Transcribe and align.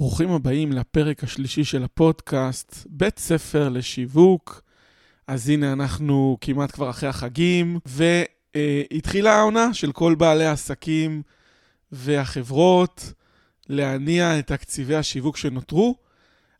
ברוכים 0.00 0.30
הבאים 0.30 0.72
לפרק 0.72 1.24
השלישי 1.24 1.64
של 1.64 1.84
הפודקאסט, 1.84 2.86
בית 2.90 3.18
ספר 3.18 3.68
לשיווק. 3.68 4.62
אז 5.26 5.48
הנה 5.48 5.72
אנחנו 5.72 6.38
כמעט 6.40 6.70
כבר 6.70 6.90
אחרי 6.90 7.08
החגים, 7.08 7.78
והתחילה 7.86 9.34
העונה 9.34 9.74
של 9.74 9.92
כל 9.92 10.14
בעלי 10.14 10.46
העסקים 10.46 11.22
והחברות 11.92 13.12
להניע 13.68 14.38
את 14.38 14.46
תקציבי 14.46 14.96
השיווק 14.96 15.36
שנותרו 15.36 15.94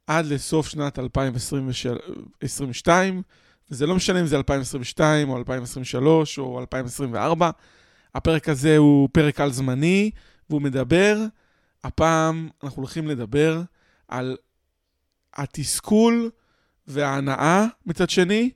עד 0.07 0.27
לסוף 0.27 0.69
שנת 0.69 0.99
2022, 0.99 3.23
וזה 3.71 3.87
לא 3.87 3.95
משנה 3.95 4.21
אם 4.21 4.27
זה 4.27 4.37
2022 4.37 5.29
או 5.29 5.37
2023 5.37 6.39
או 6.39 6.61
2024. 6.61 7.51
הפרק 8.15 8.49
הזה 8.49 8.77
הוא 8.77 9.09
פרק 9.13 9.41
על 9.41 9.53
זמני, 9.53 10.11
והוא 10.51 10.63
מדבר, 10.63 11.17
הפעם 11.85 12.49
אנחנו 12.63 12.83
הולכים 12.83 13.09
לדבר 13.09 13.63
על 14.09 14.37
התסכול 15.35 16.31
וההנאה 16.87 17.67
מצד 17.87 18.11
שני, 18.11 18.51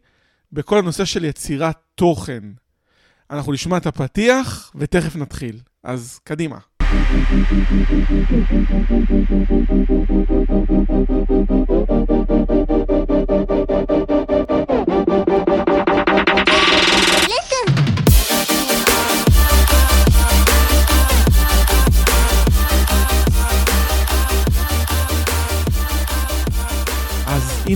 בכל 0.53 0.79
הנושא 0.79 1.05
של 1.05 1.25
יצירת 1.25 1.77
תוכן. 1.95 2.43
אנחנו 3.31 3.53
נשמע 3.53 3.77
את 3.77 3.87
הפתיח 3.87 4.73
ותכף 4.75 5.17
נתחיל. 5.17 5.61
אז 5.83 6.21
קדימה. 6.25 6.59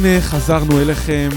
הנה 0.01 0.21
חזרנו 0.21 0.81
אליכם 0.81 1.29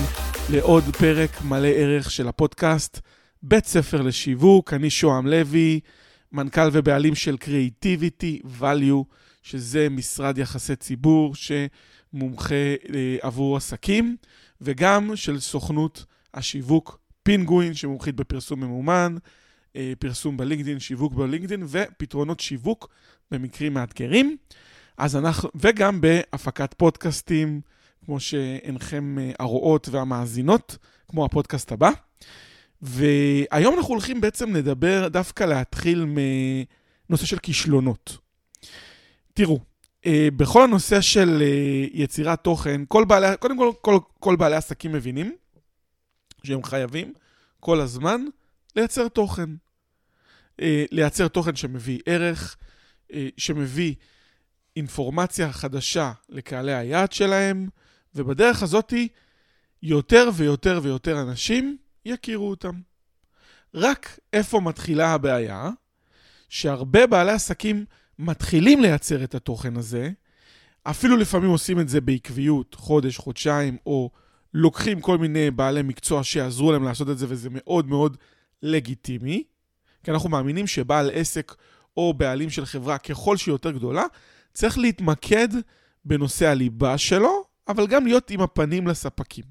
לעוד 0.49 0.83
פרק 0.99 1.41
מלא 1.41 1.67
ערך 1.67 2.11
של 2.11 2.27
הפודקאסט, 2.27 2.99
בית 3.43 3.65
ספר 3.65 4.01
לשיווק, 4.01 4.73
אני 4.73 4.89
שוהם 4.89 5.27
לוי, 5.27 5.79
מנכ"ל 6.31 6.69
ובעלים 6.71 7.15
של 7.15 7.37
Creativity 7.43 8.45
Value, 8.61 9.03
שזה 9.43 9.87
משרד 9.89 10.37
יחסי 10.37 10.75
ציבור 10.75 11.35
שמומחה 11.35 12.55
אה, 12.55 13.17
עבור 13.21 13.57
עסקים, 13.57 14.17
וגם 14.61 15.15
של 15.15 15.39
סוכנות 15.39 16.05
השיווק 16.33 16.99
פינגווין, 17.23 17.73
שמומחית 17.73 18.15
בפרסום 18.15 18.59
ממומן, 18.59 19.15
אה, 19.75 19.93
פרסום 19.99 20.37
בלינקדין, 20.37 20.79
שיווק 20.79 21.13
בלינקדין, 21.13 21.63
ופתרונות 21.67 22.39
שיווק 22.39 22.89
במקרים 23.31 23.73
מאתגרים. 23.73 24.37
אז 24.97 25.15
אנחנו, 25.15 25.49
וגם 25.55 26.01
בהפקת 26.01 26.73
פודקאסטים, 26.77 27.61
כמו 28.05 28.19
שאינכם 28.19 29.19
אה, 29.19 29.31
הרואות 29.39 29.89
והמאזינות, 29.89 30.77
כמו 31.07 31.25
הפודקאסט 31.25 31.71
הבא. 31.71 31.89
והיום 32.81 33.77
אנחנו 33.77 33.94
הולכים 33.94 34.21
בעצם 34.21 34.55
לדבר, 34.55 35.07
דווקא 35.07 35.44
להתחיל 35.44 36.05
מנושא 36.05 37.25
של 37.25 37.39
כישלונות. 37.39 38.17
תראו, 39.33 39.59
אה, 40.05 40.27
בכל 40.38 40.63
הנושא 40.63 41.02
של 41.02 41.41
אה, 41.41 41.85
יצירת 41.94 42.44
תוכן, 42.44 42.81
כל 42.88 43.05
בעלי, 43.05 43.27
קודם 43.39 43.57
כל, 43.57 43.72
כל, 43.81 43.99
כל 44.19 44.35
בעלי 44.35 44.55
עסקים 44.55 44.91
מבינים 44.91 45.35
שהם 46.44 46.63
חייבים 46.63 47.13
כל 47.59 47.79
הזמן 47.79 48.25
לייצר 48.75 49.07
תוכן. 49.07 49.49
לייצר 50.91 51.27
תוכן 51.27 51.55
שמביא 51.55 51.99
ערך, 52.05 52.57
שמביא 53.38 53.95
אינפורמציה 54.75 55.52
חדשה 55.52 56.11
לקהלי 56.29 56.73
היעד 56.73 57.11
שלהם, 57.11 57.69
ובדרך 58.15 58.63
הזאתי 58.63 59.07
יותר 59.83 60.29
ויותר 60.33 60.79
ויותר 60.83 61.21
אנשים 61.21 61.77
יכירו 62.05 62.49
אותם. 62.49 62.81
רק 63.73 64.19
איפה 64.33 64.59
מתחילה 64.59 65.13
הבעיה? 65.13 65.69
שהרבה 66.50 67.07
בעלי 67.07 67.31
עסקים 67.31 67.85
מתחילים 68.19 68.81
לייצר 68.81 69.23
את 69.23 69.35
התוכן 69.35 69.77
הזה, 69.77 70.09
אפילו 70.83 71.17
לפעמים 71.17 71.50
עושים 71.50 71.79
את 71.79 71.89
זה 71.89 72.01
בעקביות, 72.01 72.75
חודש, 72.75 73.17
חודשיים, 73.17 73.77
או 73.85 74.09
לוקחים 74.53 75.01
כל 75.01 75.17
מיני 75.17 75.51
בעלי 75.51 75.81
מקצוע 75.81 76.23
שיעזרו 76.23 76.71
להם 76.71 76.83
לעשות 76.83 77.09
את 77.09 77.17
זה, 77.17 77.25
וזה 77.29 77.50
מאוד 77.51 77.88
מאוד 77.88 78.17
לגיטימי, 78.63 79.44
כי 80.03 80.11
אנחנו 80.11 80.29
מאמינים 80.29 80.67
שבעל 80.67 81.09
עסק 81.13 81.55
או 81.97 82.13
בעלים 82.13 82.50
של 82.50 82.66
חברה, 82.66 82.97
ככל 82.97 83.38
שהיא 83.38 83.53
יותר 83.53 83.71
גדולה, 83.71 84.03
צריך 84.53 84.77
להתמקד 84.77 85.47
בנושא 86.05 86.47
הליבה 86.47 86.97
שלו, 86.97 87.44
אבל 87.71 87.87
גם 87.87 88.05
להיות 88.05 88.31
עם 88.31 88.41
הפנים 88.41 88.87
לספקים. 88.87 89.43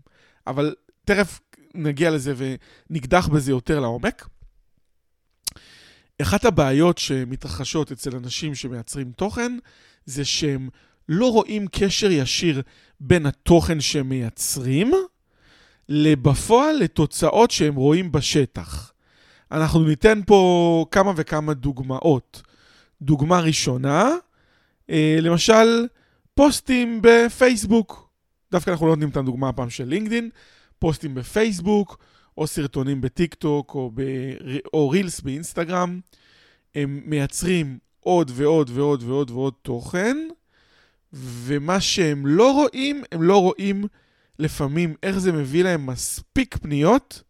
אבל 0.47 0.75
תכף 1.05 1.41
נגיע 1.75 2.11
לזה 2.11 2.35
ונקדח 2.37 3.29
בזה 3.29 3.51
יותר 3.51 3.81
לעומק. 3.81 4.29
אחת 6.23 6.45
הבעיות 6.45 6.99
שמתרחשות 6.99 7.93
אצל 7.93 8.17
אנשים 8.17 8.55
שמייצרים 8.55 9.13
תוכן, 9.13 9.59
זה 10.07 10.25
שהם 10.25 10.69
לא 11.09 11.33
רואים 11.33 11.67
קשר 11.73 12.11
ישיר 12.11 12.63
בין 13.01 13.27
התוכן 13.27 13.81
שהם 13.81 14.09
מייצרים, 14.09 14.93
לבפועל 15.89 16.77
לתוצאות 16.77 17.51
שהם 17.51 17.75
רואים 17.75 18.13
בשטח. 18.13 18.93
אנחנו 19.53 19.85
ניתן 19.85 20.21
פה 20.27 20.85
כמה 20.91 21.13
וכמה 21.17 21.55
דוגמאות. 21.55 22.43
דוגמה 23.03 23.41
ראשונה, 23.41 24.11
אה, 24.91 25.19
למשל, 25.21 25.87
פוסטים 26.35 27.01
בפייסבוק. 27.03 28.10
דווקא 28.53 28.71
אנחנו 28.71 28.87
לא 28.87 28.93
נותנים 28.93 29.09
את 29.09 29.17
הדוגמה 29.17 29.49
הפעם 29.49 29.71
של 29.71 29.85
לינקדין, 29.85 30.31
פוסטים 30.79 31.15
בפייסבוק, 31.15 31.99
או 32.39 32.47
סרטונים 32.47 33.01
בטיק 33.01 33.35
טוק, 33.35 33.75
או, 33.75 33.91
ב... 33.95 34.03
או 34.75 34.89
רילס 34.89 35.21
באינסטגרם. 35.21 36.01
הם 36.75 37.03
מייצרים 37.05 37.79
עוד 38.01 38.31
ועוד 38.35 38.71
ועוד 38.75 39.03
ועוד 39.03 39.31
ועוד 39.31 39.55
תוכן, 39.63 40.17
ומה 41.13 41.81
שהם 41.81 42.27
לא 42.27 42.53
רואים, 42.53 43.03
הם 43.13 43.23
לא 43.23 43.41
רואים 43.41 43.85
לפעמים 44.39 44.95
איך 45.03 45.19
זה 45.19 45.33
מביא 45.33 45.65
להם 45.65 45.87
מספיק 45.87 46.57
פניות 46.57 47.23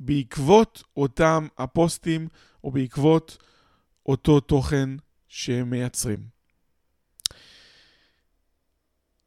בעקבות 0.00 0.82
אותם 0.96 1.46
הפוסטים, 1.58 2.28
או 2.64 2.70
בעקבות 2.70 3.36
אותו 4.06 4.40
תוכן 4.40 4.90
שהם 5.28 5.70
מייצרים. 5.70 6.39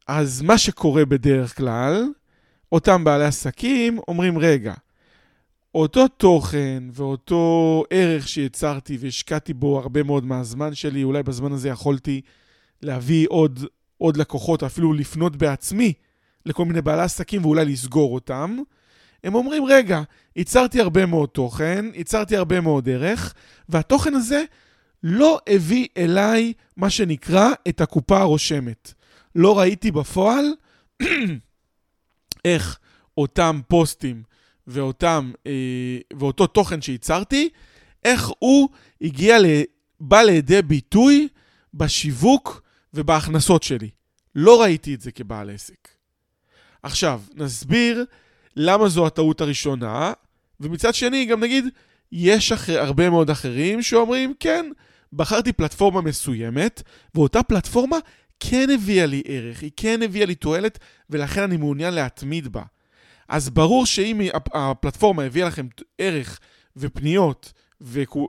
אז 0.06 0.42
מה 0.42 0.58
שקורה 0.58 1.04
בדרך 1.04 1.56
כלל, 1.56 2.04
אותם 2.72 3.04
בעלי 3.04 3.24
עסקים 3.24 3.98
אומרים, 4.08 4.38
רגע, 4.38 4.74
אותו 5.74 6.08
תוכן 6.08 6.82
ואותו 6.92 7.84
ערך 7.90 8.28
שיצרתי 8.28 8.96
והשקעתי 9.00 9.54
בו 9.54 9.78
הרבה 9.78 10.02
מאוד 10.02 10.26
מהזמן 10.26 10.74
שלי, 10.74 11.04
אולי 11.04 11.22
בזמן 11.22 11.52
הזה 11.52 11.68
יכולתי 11.68 12.20
להביא 12.82 13.26
עוד, 13.30 13.64
עוד 13.98 14.16
לקוחות, 14.16 14.62
אפילו 14.62 14.92
לפנות 14.92 15.36
בעצמי 15.36 15.92
לכל 16.46 16.64
מיני 16.64 16.82
בעלי 16.82 17.02
עסקים 17.02 17.44
ואולי 17.44 17.64
לסגור 17.64 18.14
אותם. 18.14 18.58
הם 19.24 19.34
אומרים, 19.34 19.64
רגע, 19.64 20.02
ייצרתי 20.36 20.80
הרבה 20.80 21.06
מאוד 21.06 21.28
תוכן, 21.28 21.84
ייצרתי 21.94 22.36
הרבה 22.36 22.60
מאוד 22.60 22.88
ערך, 22.88 23.34
והתוכן 23.68 24.14
הזה 24.14 24.44
לא 25.02 25.40
הביא 25.46 25.86
אליי 25.96 26.52
מה 26.76 26.90
שנקרא 26.90 27.50
את 27.68 27.80
הקופה 27.80 28.20
הרושמת. 28.20 28.94
לא 29.34 29.58
ראיתי 29.58 29.90
בפועל 29.90 30.44
איך 32.44 32.78
אותם 33.18 33.60
פוסטים 33.68 34.22
ואותם, 34.66 35.32
אה, 35.46 35.98
ואותו 36.18 36.46
תוכן 36.46 36.82
שייצרתי, 36.82 37.48
איך 38.04 38.30
הוא 38.38 38.68
הגיע, 39.00 39.38
ל, 39.38 39.44
בא 40.00 40.22
לידי 40.22 40.62
ביטוי 40.62 41.28
בשיווק 41.74 42.62
ובהכנסות 42.94 43.62
שלי. 43.62 43.90
לא 44.34 44.62
ראיתי 44.62 44.94
את 44.94 45.00
זה 45.00 45.12
כבעל 45.12 45.50
עסק. 45.50 45.88
עכשיו, 46.82 47.20
נסביר 47.34 48.04
למה 48.56 48.88
זו 48.88 49.06
הטעות 49.06 49.40
הראשונה, 49.40 50.12
ומצד 50.60 50.94
שני, 50.94 51.24
גם 51.24 51.40
נגיד, 51.40 51.64
יש 52.12 52.52
אחר, 52.52 52.80
הרבה 52.80 53.10
מאוד 53.10 53.30
אחרים 53.30 53.82
שאומרים, 53.82 54.34
כן, 54.40 54.66
בחרתי 55.12 55.52
פלטפורמה 55.52 56.00
מסוימת, 56.00 56.82
ואותה 57.14 57.42
פלטפורמה 57.42 57.96
כן 58.40 58.68
הביאה 58.74 59.06
לי 59.06 59.22
ערך, 59.26 59.62
היא 59.62 59.70
כן 59.76 60.02
הביאה 60.02 60.26
לי 60.26 60.34
תועלת, 60.34 60.78
ולכן 61.10 61.42
אני 61.42 61.56
מעוניין 61.56 61.94
להתמיד 61.94 62.48
בה. 62.48 62.62
אז 63.28 63.50
ברור 63.50 63.86
שאם 63.86 64.20
הפלטפורמה 64.54 65.22
הביאה 65.22 65.46
לכם 65.46 65.66
ערך 65.98 66.40
ופניות 66.76 67.52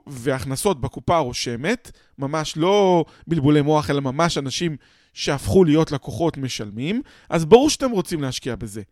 והכנסות 0.06 0.80
בקופה 0.80 1.16
הרושמת, 1.16 1.90
ממש 2.18 2.56
לא 2.56 3.04
בלבולי 3.26 3.62
מוח, 3.62 3.90
אלא 3.90 4.00
ממש 4.00 4.38
אנשים 4.38 4.76
שהפכו 5.14 5.64
להיות 5.64 5.92
לקוחות 5.92 6.36
משלמים, 6.36 7.02
אז 7.28 7.44
ברור 7.44 7.70
שאתם 7.70 7.90
רוצים 7.90 8.22
להשקיע 8.22 8.56
בזה. 8.56 8.82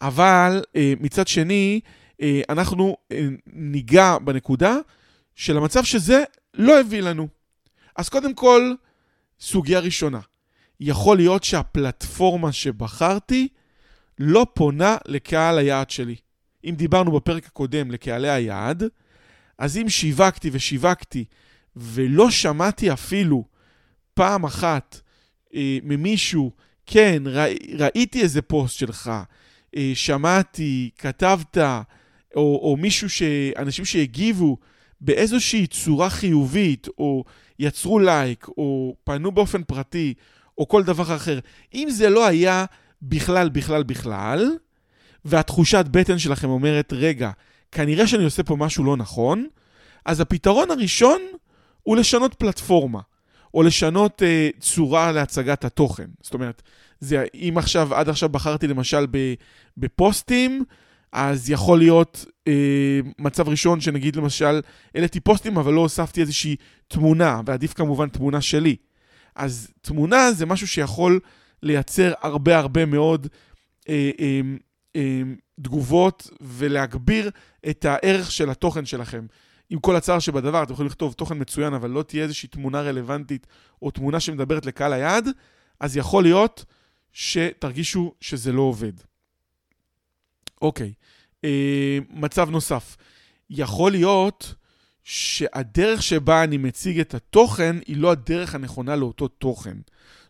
אבל 0.00 0.62
אה, 0.76 0.92
מצד 1.00 1.28
שני, 1.28 1.80
אה, 2.20 2.40
אנחנו 2.48 2.96
אה, 3.12 3.26
ניגע 3.46 4.18
בנקודה 4.18 4.76
של 5.34 5.56
המצב 5.56 5.84
שזה 5.84 6.24
לא 6.54 6.80
הביא 6.80 7.00
לנו. 7.00 7.28
אז 7.96 8.08
קודם 8.08 8.34
כל, 8.34 8.74
סוגיה 9.40 9.80
ראשונה, 9.80 10.20
יכול 10.80 11.16
להיות 11.16 11.44
שהפלטפורמה 11.44 12.52
שבחרתי 12.52 13.48
לא 14.18 14.46
פונה 14.54 14.96
לקהל 15.06 15.58
היעד 15.58 15.90
שלי. 15.90 16.16
אם 16.64 16.74
דיברנו 16.76 17.12
בפרק 17.12 17.46
הקודם 17.46 17.90
לקהלי 17.90 18.30
היעד, 18.30 18.82
אז 19.58 19.76
אם 19.76 19.88
שיווקתי 19.88 20.50
ושיווקתי 20.52 21.24
ולא 21.76 22.30
שמעתי 22.30 22.92
אפילו 22.92 23.44
פעם 24.14 24.44
אחת 24.44 25.00
אה, 25.54 25.78
ממישהו, 25.82 26.52
כן, 26.86 27.22
ראי, 27.26 27.56
ראיתי 27.78 28.22
איזה 28.22 28.42
פוסט 28.42 28.78
שלך, 28.78 29.10
אה, 29.76 29.92
שמעתי, 29.94 30.90
כתבת, 30.98 31.58
או, 32.36 32.60
או 32.62 32.76
מישהו, 32.76 33.10
ש... 33.10 33.22
אנשים 33.56 33.84
שהגיבו 33.84 34.56
באיזושהי 35.00 35.66
צורה 35.66 36.10
חיובית, 36.10 36.88
או 36.98 37.24
יצרו 37.58 37.98
לייק, 37.98 38.48
או 38.48 38.96
פנו 39.04 39.32
באופן 39.32 39.62
פרטי, 39.62 40.14
או 40.58 40.68
כל 40.68 40.82
דבר 40.82 41.16
אחר. 41.16 41.38
אם 41.74 41.88
זה 41.90 42.10
לא 42.10 42.26
היה 42.26 42.64
בכלל, 43.02 43.48
בכלל, 43.48 43.82
בכלל, 43.82 44.56
והתחושת 45.24 45.84
בטן 45.90 46.18
שלכם 46.18 46.48
אומרת, 46.48 46.92
רגע, 46.92 47.30
כנראה 47.72 48.06
שאני 48.06 48.24
עושה 48.24 48.42
פה 48.42 48.56
משהו 48.56 48.84
לא 48.84 48.96
נכון, 48.96 49.46
אז 50.04 50.20
הפתרון 50.20 50.70
הראשון 50.70 51.20
הוא 51.82 51.96
לשנות 51.96 52.34
פלטפורמה, 52.34 53.00
או 53.54 53.62
לשנות 53.62 54.22
אה, 54.22 54.48
צורה 54.60 55.12
להצגת 55.12 55.64
התוכן. 55.64 56.06
זאת 56.22 56.34
אומרת, 56.34 56.62
זה, 57.00 57.24
אם 57.34 57.54
עכשיו, 57.56 57.94
עד 57.94 58.08
עכשיו 58.08 58.28
בחרתי 58.28 58.66
למשל 58.66 59.06
בפוסטים, 59.76 60.64
אז 61.12 61.50
יכול 61.50 61.78
להיות 61.78 62.24
אה, 62.48 63.00
מצב 63.18 63.48
ראשון 63.48 63.80
שנגיד 63.80 64.16
למשל, 64.16 64.60
העליתי 64.94 65.20
פוסטים 65.20 65.58
אבל 65.58 65.72
לא 65.72 65.80
הוספתי 65.80 66.20
איזושהי 66.20 66.56
תמונה, 66.88 67.40
ועדיף 67.46 67.72
כמובן 67.72 68.08
תמונה 68.08 68.40
שלי. 68.40 68.76
אז 69.38 69.70
תמונה 69.80 70.32
זה 70.32 70.46
משהו 70.46 70.68
שיכול 70.68 71.20
לייצר 71.62 72.12
הרבה 72.20 72.58
הרבה 72.58 72.86
מאוד 72.86 73.26
אה, 73.88 74.10
אה, 74.20 74.40
אה, 74.96 75.22
תגובות 75.62 76.30
ולהגביר 76.40 77.30
את 77.70 77.84
הערך 77.84 78.30
של 78.30 78.50
התוכן 78.50 78.86
שלכם. 78.86 79.26
עם 79.70 79.78
כל 79.78 79.96
הצער 79.96 80.18
שבדבר, 80.18 80.62
אתם 80.62 80.72
יכולים 80.72 80.86
לכתוב 80.88 81.12
תוכן 81.12 81.40
מצוין, 81.40 81.74
אבל 81.74 81.90
לא 81.90 82.02
תהיה 82.02 82.22
איזושהי 82.22 82.48
תמונה 82.48 82.80
רלוונטית 82.80 83.46
או 83.82 83.90
תמונה 83.90 84.20
שמדברת 84.20 84.66
לקהל 84.66 84.92
היעד, 84.92 85.28
אז 85.80 85.96
יכול 85.96 86.22
להיות 86.22 86.64
שתרגישו 87.12 88.14
שזה 88.20 88.52
לא 88.52 88.62
עובד. 88.62 88.92
אוקיי, 90.62 90.92
אה, 91.44 91.98
מצב 92.10 92.50
נוסף. 92.50 92.96
יכול 93.50 93.90
להיות 93.90 94.54
שהדרך 95.10 96.02
שבה 96.02 96.44
אני 96.44 96.56
מציג 96.56 97.00
את 97.00 97.14
התוכן 97.14 97.76
היא 97.86 97.96
לא 97.96 98.10
הדרך 98.10 98.54
הנכונה 98.54 98.96
לאותו 98.96 99.28
תוכן. 99.28 99.76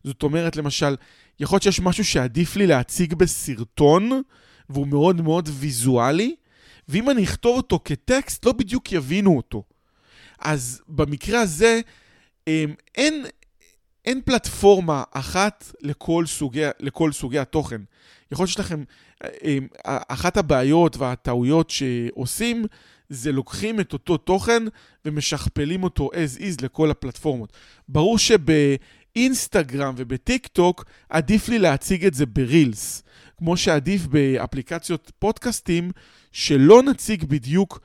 זאת 0.05 0.23
אומרת, 0.23 0.57
למשל, 0.57 0.97
יכול 1.41 1.57
להיות 1.57 1.63
שיש 1.63 1.81
משהו 1.81 2.05
שעדיף 2.05 2.57
לי 2.57 2.67
להציג 2.67 3.15
בסרטון, 3.15 4.23
והוא 4.69 4.87
מאוד 4.87 5.21
מאוד 5.21 5.49
ויזואלי, 5.53 6.35
ואם 6.89 7.11
אני 7.11 7.25
אכתוב 7.25 7.57
אותו 7.57 7.81
כטקסט, 7.85 8.47
לא 8.47 8.53
בדיוק 8.53 8.93
יבינו 8.93 9.37
אותו. 9.37 9.63
אז 10.39 10.83
במקרה 10.89 11.41
הזה, 11.41 11.81
אמ, 12.47 12.75
אין, 12.95 13.25
אין 14.05 14.21
פלטפורמה 14.25 15.03
אחת 15.13 15.73
לכל 15.81 16.27
סוגי, 16.27 16.65
לכל 16.81 17.13
סוגי 17.13 17.39
התוכן. 17.39 17.81
יכול 18.33 18.43
להיות 18.43 18.49
שיש 18.49 18.61
לכם, 18.61 18.85
אמ, 19.45 19.67
אחת 19.85 20.37
הבעיות 20.37 20.97
והטעויות 20.97 21.71
שעושים, 21.71 22.67
זה 23.09 23.33
לוקחים 23.33 23.81
את 23.81 23.93
אותו 23.93 24.17
תוכן 24.17 24.63
ומשכפלים 25.05 25.83
אותו 25.83 26.11
as 26.13 26.41
is 26.41 26.65
לכל 26.65 26.91
הפלטפורמות. 26.91 27.53
ברור 27.89 28.19
שבאינסטגרם 28.19 29.95
ובטיק 29.97 30.47
טוק 30.47 30.85
עדיף 31.09 31.49
לי 31.49 31.59
להציג 31.59 32.05
את 32.05 32.15
זה 32.15 32.27
ברילס. 32.27 33.03
כמו 33.39 33.57
שעדיף 33.57 34.07
באפליקציות 34.07 35.13
פודקאסטים, 35.19 35.91
שלא 36.33 36.83
נציג 36.83 37.25
בדיוק, 37.25 37.81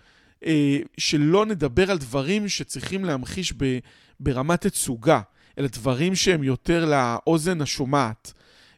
אה, 0.45 0.79
שלא 0.97 1.45
נדבר 1.45 1.91
על 1.91 1.97
דברים 1.97 2.49
שצריכים 2.49 3.05
להמחיש 3.05 3.53
ב, 3.57 3.79
ברמת 4.19 4.67
תצוגה, 4.67 5.21
אלא 5.57 5.67
דברים 5.67 6.15
שהם 6.15 6.43
יותר 6.43 6.85
לאוזן 6.85 7.61
השומעת, 7.61 8.33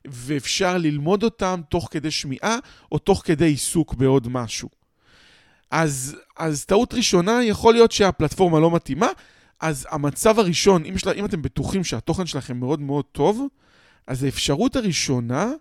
ואפשר 0.08 0.78
ללמוד 0.78 1.24
אותם 1.24 1.62
תוך 1.70 1.88
כדי 1.92 2.12
שמיעה 2.12 2.58
או 2.92 2.98
תוך 2.98 3.22
כדי 3.26 3.46
עיסוק 3.46 3.94
בעוד 3.94 4.28
משהו. 4.28 4.85
אז, 5.76 6.16
אז 6.38 6.66
טעות 6.66 6.94
ראשונה, 6.94 7.44
יכול 7.44 7.74
להיות 7.74 7.92
שהפלטפורמה 7.92 8.60
לא 8.60 8.72
מתאימה, 8.72 9.08
אז 9.60 9.88
המצב 9.92 10.40
הראשון, 10.40 10.86
אם, 10.86 10.98
שלה, 10.98 11.12
אם 11.12 11.26
אתם 11.26 11.42
בטוחים 11.42 11.84
שהתוכן 11.84 12.26
שלכם 12.26 12.58
מאוד 12.58 12.82
מאוד 12.82 13.06
טוב, 13.12 13.48
אז 14.08 14.24
האפשרות 14.24 14.76
הראשונה 14.76 15.52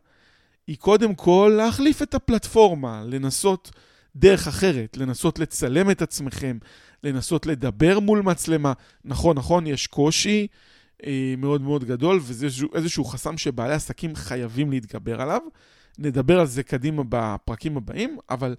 היא 0.66 0.76
קודם 0.76 1.14
כל 1.14 1.54
להחליף 1.56 2.02
את 2.02 2.14
הפלטפורמה, 2.14 3.02
לנסות 3.06 3.70
דרך 4.16 4.48
אחרת, 4.48 4.96
לנסות 4.96 5.38
לצלם 5.38 5.90
את 5.90 6.02
עצמכם, 6.02 6.58
לנסות 7.04 7.46
לדבר 7.46 8.00
מול 8.00 8.22
מצלמה. 8.22 8.72
נכון, 9.04 9.36
נכון, 9.36 9.66
יש 9.66 9.86
קושי 9.86 10.46
אה, 11.06 11.34
מאוד 11.38 11.62
מאוד 11.62 11.84
גדול, 11.84 12.20
וזה 12.22 12.46
איזשהו 12.74 13.04
חסם 13.04 13.38
שבעלי 13.38 13.74
עסקים 13.74 14.14
חייבים 14.14 14.70
להתגבר 14.70 15.20
עליו. 15.20 15.40
נדבר 15.98 16.40
על 16.40 16.46
זה 16.46 16.62
קדימה 16.62 17.02
בפרקים 17.08 17.76
הבאים, 17.76 18.18
אבל 18.30 18.54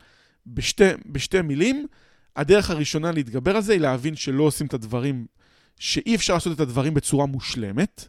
בשתי, 0.47 0.83
בשתי 1.05 1.41
מילים, 1.41 1.87
הדרך 2.35 2.69
הראשונה 2.69 3.11
להתגבר 3.11 3.55
על 3.55 3.61
זה 3.61 3.73
היא 3.73 3.81
להבין 3.81 4.15
שלא 4.15 4.43
עושים 4.43 4.67
את 4.67 4.73
הדברים, 4.73 5.25
שאי 5.79 6.15
אפשר 6.15 6.33
לעשות 6.33 6.55
את 6.55 6.59
הדברים 6.59 6.93
בצורה 6.93 7.25
מושלמת. 7.25 8.07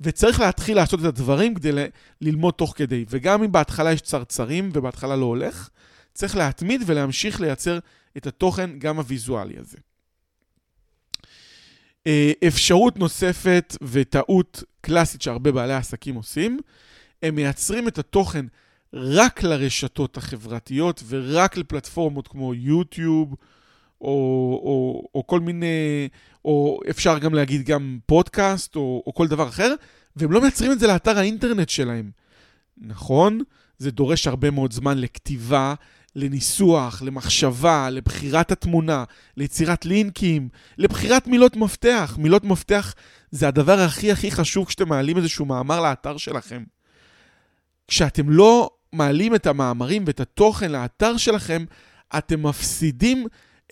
וצריך 0.00 0.40
להתחיל 0.40 0.76
לעשות 0.76 1.00
את 1.00 1.04
הדברים 1.04 1.54
כדי 1.54 1.72
ל- 1.72 1.86
ללמוד 2.20 2.54
תוך 2.54 2.74
כדי. 2.76 3.04
וגם 3.08 3.42
אם 3.42 3.52
בהתחלה 3.52 3.92
יש 3.92 4.00
צרצרים 4.00 4.70
ובהתחלה 4.72 5.16
לא 5.16 5.24
הולך, 5.24 5.68
צריך 6.14 6.36
להתמיד 6.36 6.82
ולהמשיך 6.86 7.40
לייצר 7.40 7.78
את 8.16 8.26
התוכן 8.26 8.78
גם 8.78 8.96
הוויזואלי 8.96 9.58
הזה. 9.58 9.78
אה, 12.06 12.32
אפשרות 12.46 12.98
נוספת 12.98 13.76
וטעות 13.82 14.62
קלאסית 14.80 15.22
שהרבה 15.22 15.52
בעלי 15.52 15.74
עסקים 15.74 16.14
עושים, 16.14 16.58
הם 17.22 17.34
מייצרים 17.34 17.88
את 17.88 17.98
התוכן 17.98 18.46
רק 18.94 19.42
לרשתות 19.42 20.16
החברתיות 20.16 21.02
ורק 21.08 21.56
לפלטפורמות 21.56 22.28
כמו 22.28 22.54
יוטיוב, 22.54 23.34
או, 24.00 24.08
או, 24.64 25.02
או 25.14 25.26
כל 25.26 25.40
מיני, 25.40 26.08
או 26.44 26.80
אפשר 26.90 27.18
גם 27.18 27.34
להגיד 27.34 27.66
גם 27.66 27.98
פודקאסט, 28.06 28.76
או, 28.76 29.02
או 29.06 29.14
כל 29.14 29.28
דבר 29.28 29.48
אחר, 29.48 29.74
והם 30.16 30.32
לא 30.32 30.40
מייצרים 30.40 30.72
את 30.72 30.80
זה 30.80 30.86
לאתר 30.86 31.18
האינטרנט 31.18 31.68
שלהם. 31.68 32.10
נכון, 32.78 33.40
זה 33.78 33.90
דורש 33.90 34.26
הרבה 34.26 34.50
מאוד 34.50 34.72
זמן 34.72 34.98
לכתיבה, 34.98 35.74
לניסוח, 36.16 37.02
למחשבה, 37.02 37.90
לבחירת 37.90 38.52
התמונה, 38.52 39.04
ליצירת 39.36 39.84
לינקים, 39.84 40.48
לבחירת 40.78 41.26
מילות 41.26 41.56
מפתח. 41.56 42.16
מילות 42.18 42.44
מפתח 42.44 42.94
זה 43.30 43.48
הדבר 43.48 43.80
הכי 43.80 44.12
הכי 44.12 44.30
חשוב 44.30 44.66
כשאתם 44.66 44.88
מעלים 44.88 45.16
איזשהו 45.16 45.44
מאמר 45.44 45.80
לאתר 45.80 46.16
שלכם. 46.16 46.62
כשאתם 47.88 48.30
לא 48.30 48.70
מעלים 48.92 49.34
את 49.34 49.46
המאמרים 49.46 50.04
ואת 50.06 50.20
התוכן 50.20 50.72
לאתר 50.72 51.16
שלכם, 51.16 51.64
אתם 52.18 52.46
מפסידים 52.46 53.26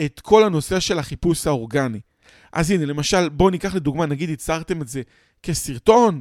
את 0.05 0.21
כל 0.21 0.45
הנושא 0.45 0.81
של 0.81 0.99
החיפוש 0.99 1.47
האורגני. 1.47 2.01
אז 2.53 2.71
הנה, 2.71 2.87
למשל, 2.87 3.29
בואו 3.29 3.51
ניקח 3.51 3.75
לדוגמה, 3.75 4.07
נגיד 4.07 4.29
ייצרתם 4.29 4.83
את 4.83 4.89
זה 4.89 5.03
כסרטון, 5.43 6.21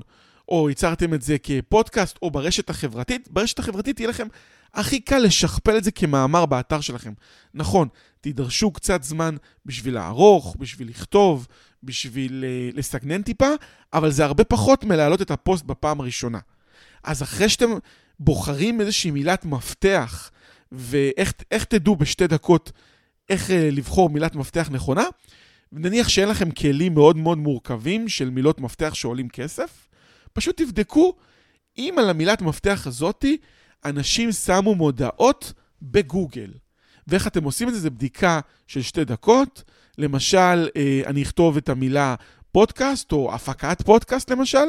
או 0.50 0.70
ייצרתם 0.70 1.14
את 1.14 1.22
זה 1.22 1.38
כפודקאסט, 1.44 2.18
או 2.22 2.32
ברשת 2.32 2.70
החברתית, 2.70 3.28
ברשת 3.32 3.60
החברתית 3.60 4.00
יהיה 4.00 4.10
לכם 4.10 4.28
הכי 4.74 5.00
קל 5.00 5.18
לשכפל 5.18 5.78
את 5.78 5.84
זה 5.84 5.92
כמאמר 5.92 6.46
באתר 6.46 6.82
שלכם. 6.82 7.14
נכון, 7.54 7.88
תידרשו 8.22 8.72
קצת 8.72 9.04
זמן 9.04 9.36
בשביל 9.66 9.94
לערוך, 9.94 10.56
בשביל 10.60 10.90
לכתוב, 10.90 11.48
בשביל 11.84 12.44
uh, 12.44 12.78
לסגנן 12.78 13.22
טיפה, 13.22 13.50
אבל 13.94 14.12
זה 14.12 14.26
הרבה 14.26 14.44
פחות 14.44 14.84
מלהעלות 14.84 15.22
את 15.22 15.32
הפוסט 15.32 15.66
בפעם 15.66 16.00
הראשונה. 16.00 16.40
אז 17.04 17.24
אחרי 17.24 17.50
שאתם 17.50 17.70
בוחרים 18.20 18.82
איזושהי 18.82 19.12
מילת 19.12 19.46
מפתח, 19.46 20.32
ואיך 20.72 21.64
תדעו 21.70 21.96
בשתי 21.96 22.28
דקות 22.28 22.72
איך 23.30 23.50
uh, 23.50 23.54
לבחור 23.54 24.10
מילת 24.10 24.36
מפתח 24.36 24.70
נכונה, 24.72 25.04
נניח 25.72 26.10
שאין 26.10 26.30
לכם 26.30 26.52
כלים 26.52 26.94
מאוד 26.94 27.18
מאוד 27.18 27.38
מורכבים 27.38 28.10
של 28.10 28.30
מילות 28.30 28.60
מפתח 28.60 28.94
שעולים 28.94 29.30
כסף, 29.30 29.88
פשוט 30.34 30.62
תבדקו 30.62 31.16
אם 31.78 31.96
על 31.98 32.10
המילת 32.10 32.42
מפתח 32.42 32.84
הזאתי 32.86 33.38
אנשים 33.86 34.32
שמו 34.32 34.76
מודעות 34.76 35.54
בגוגל. 35.82 36.52
ואיך 37.08 37.28
אתם 37.28 37.44
עושים 37.44 37.68
את 37.68 37.74
זה? 37.74 37.80
זו 37.80 37.92
בדיקה 37.92 38.40
של 38.68 38.82
שתי 38.82 39.06
דקות. 39.06 39.64
למשל, 39.98 40.70
אה, 40.76 41.02
אני 41.06 41.24
אכתוב 41.24 41.58
את 41.58 41.70
המילה 41.70 42.16
פודקאסט 42.52 43.12
או 43.12 43.34
הפקת 43.34 43.82
פודקאסט 43.82 44.32
למשל. 44.32 44.68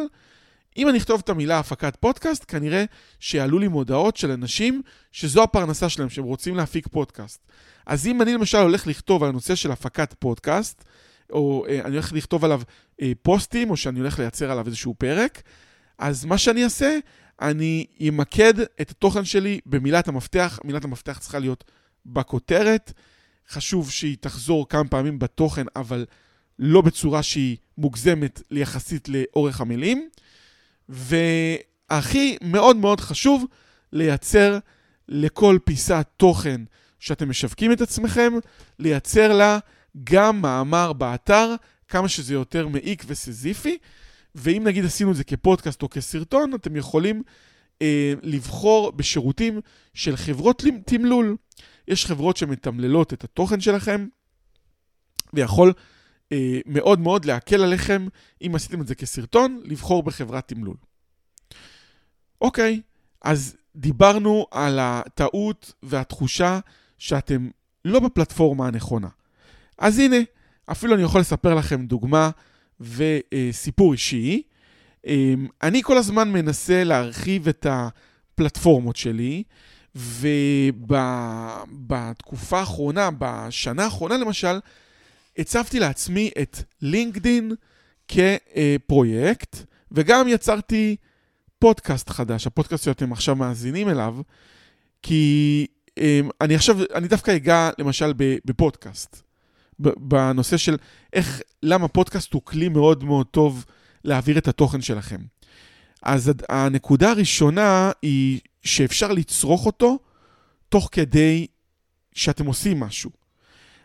אם 0.76 0.88
אני 0.88 0.98
אכתוב 0.98 1.20
את 1.24 1.28
המילה 1.28 1.58
הפקת 1.58 1.96
פודקאסט, 1.96 2.44
כנראה 2.48 2.84
שיעלו 3.20 3.58
לי 3.58 3.68
מודעות 3.68 4.16
של 4.16 4.30
אנשים 4.30 4.82
שזו 5.12 5.42
הפרנסה 5.42 5.88
שלהם, 5.88 6.10
שהם 6.10 6.24
רוצים 6.24 6.56
להפיק 6.56 6.88
פודקאסט. 6.88 7.46
אז 7.86 8.06
אם 8.06 8.22
אני 8.22 8.34
למשל 8.34 8.58
הולך 8.58 8.86
לכתוב 8.86 9.22
על 9.22 9.28
הנושא 9.28 9.54
של 9.54 9.70
הפקת 9.70 10.14
פודקאסט, 10.18 10.84
או 11.30 11.64
אה, 11.68 11.80
אני 11.84 11.92
הולך 11.94 12.12
לכתוב 12.12 12.44
עליו 12.44 12.62
אה, 13.02 13.12
פוסטים, 13.22 13.70
או 13.70 13.76
שאני 13.76 14.00
הולך 14.00 14.18
לייצר 14.18 14.50
עליו 14.50 14.66
איזשהו 14.66 14.94
פרק, 14.94 15.42
אז 15.98 16.24
מה 16.24 16.38
שאני 16.38 16.64
אעשה, 16.64 16.98
אני 17.40 17.86
אמקד 18.08 18.54
את 18.60 18.90
התוכן 18.90 19.24
שלי 19.24 19.60
במילת 19.66 20.08
המפתח. 20.08 20.58
מילת 20.64 20.84
המפתח 20.84 21.18
צריכה 21.18 21.38
להיות 21.38 21.64
בכותרת. 22.06 22.92
חשוב 23.48 23.90
שהיא 23.90 24.16
תחזור 24.20 24.68
כמה 24.68 24.88
פעמים 24.88 25.18
בתוכן, 25.18 25.64
אבל 25.76 26.06
לא 26.58 26.80
בצורה 26.80 27.22
שהיא 27.22 27.56
מוגזמת 27.78 28.42
יחסית 28.50 29.08
לאורך 29.08 29.60
המילים. 29.60 30.08
והכי 30.90 32.36
מאוד 32.42 32.76
מאוד 32.76 33.00
חשוב, 33.00 33.44
לייצר 33.92 34.58
לכל 35.08 35.58
פיסת 35.64 36.06
תוכן 36.16 36.60
שאתם 36.98 37.30
משווקים 37.30 37.72
את 37.72 37.80
עצמכם, 37.80 38.32
לייצר 38.78 39.32
לה 39.32 39.58
גם 40.04 40.42
מאמר 40.42 40.92
באתר, 40.92 41.54
כמה 41.88 42.08
שזה 42.08 42.34
יותר 42.34 42.68
מעיק 42.68 43.04
וסזיפי. 43.06 43.78
ואם 44.34 44.62
נגיד 44.64 44.84
עשינו 44.84 45.10
את 45.10 45.16
זה 45.16 45.24
כפודקאסט 45.24 45.82
או 45.82 45.90
כסרטון, 45.90 46.54
אתם 46.54 46.76
יכולים 46.76 47.22
אה, 47.82 48.12
לבחור 48.22 48.92
בשירותים 48.92 49.60
של 49.94 50.16
חברות 50.16 50.62
תמלול. 50.86 51.36
יש 51.88 52.06
חברות 52.06 52.36
שמתמללות 52.36 53.12
את 53.12 53.24
התוכן 53.24 53.60
שלכם, 53.60 54.06
ויכול 55.32 55.72
מאוד 56.66 57.00
מאוד 57.00 57.24
להקל 57.24 57.62
עליכם, 57.62 58.06
אם 58.46 58.54
עשיתם 58.54 58.80
את 58.80 58.86
זה 58.86 58.94
כסרטון, 58.94 59.60
לבחור 59.64 60.02
בחברת 60.02 60.48
תמלול. 60.48 60.76
אוקיי, 62.40 62.80
אז 63.22 63.56
דיברנו 63.76 64.46
על 64.50 64.78
הטעות 64.82 65.72
והתחושה 65.82 66.58
שאתם 66.98 67.48
לא 67.84 68.00
בפלטפורמה 68.00 68.66
הנכונה. 68.66 69.08
אז 69.78 69.98
הנה, 69.98 70.16
אפילו 70.72 70.94
אני 70.94 71.02
יכול 71.02 71.20
לספר 71.20 71.54
לכם 71.54 71.86
דוגמה 71.86 72.30
וסיפור 72.80 73.92
אישי. 73.92 74.42
אמ, 75.06 75.46
אני 75.62 75.82
כל 75.82 75.96
הזמן 75.96 76.32
מנסה 76.32 76.84
להרחיב 76.84 77.48
את 77.48 77.66
הפלטפורמות 77.70 78.96
שלי, 78.96 79.42
ובתקופה 81.76 82.58
האחרונה, 82.58 83.08
בשנה 83.18 83.84
האחרונה 83.84 84.16
למשל, 84.16 84.58
הצבתי 85.38 85.80
לעצמי 85.80 86.30
את 86.42 86.62
לינקדין 86.82 87.52
כפרויקט, 88.08 89.56
וגם 89.92 90.28
יצרתי 90.28 90.96
פודקאסט 91.58 92.10
חדש, 92.10 92.46
הפודקאסט 92.46 92.84
שאתם 92.84 93.12
עכשיו 93.12 93.36
מאזינים 93.36 93.88
אליו, 93.88 94.16
כי 95.02 95.66
אמ, 95.98 96.28
אני 96.40 96.54
עכשיו, 96.54 96.78
אני 96.94 97.08
דווקא 97.08 97.36
אגע 97.36 97.70
למשל 97.78 98.12
בפודקאסט, 98.44 99.22
בנושא 99.78 100.56
של 100.56 100.76
איך, 101.12 101.40
למה 101.62 101.88
פודקאסט 101.88 102.32
הוא 102.32 102.42
כלי 102.44 102.68
מאוד 102.68 103.04
מאוד 103.04 103.26
טוב 103.26 103.64
להעביר 104.04 104.38
את 104.38 104.48
התוכן 104.48 104.80
שלכם. 104.80 105.20
אז 106.02 106.32
הנקודה 106.48 107.10
הראשונה 107.10 107.90
היא 108.02 108.40
שאפשר 108.62 109.12
לצרוך 109.12 109.66
אותו 109.66 109.98
תוך 110.68 110.88
כדי 110.92 111.46
שאתם 112.14 112.46
עושים 112.46 112.80
משהו. 112.80 113.19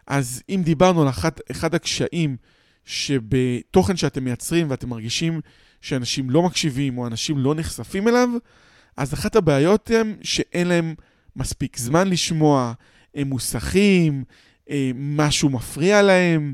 אז 0.08 0.44
אם 0.50 0.62
דיברנו 0.66 1.02
על 1.02 1.10
אחד, 1.10 1.32
אחד 1.52 1.76
הקשיים 1.76 2.38
שבתוכן 2.86 3.98
שאתם 3.98 4.24
מייצרים 4.24 4.70
ואתם 4.70 4.90
מרגישים 4.90 5.42
שאנשים 5.82 6.30
לא 6.30 6.44
מקשיבים 6.44 6.98
או 6.98 7.08
אנשים 7.08 7.38
לא 7.38 7.56
נחשפים 7.56 8.08
אליו, 8.08 8.30
אז 8.98 9.14
אחת 9.14 9.36
הבעיות 9.36 9.92
הן 9.92 10.16
שאין 10.22 10.68
להם 10.68 10.96
מספיק 11.36 11.78
זמן 11.78 12.08
לשמוע, 12.08 12.74
הם 13.16 13.28
מוסכים, 13.28 14.24
אה, 14.70 14.92
משהו 14.96 15.50
מפריע 15.50 16.02
להם, 16.02 16.54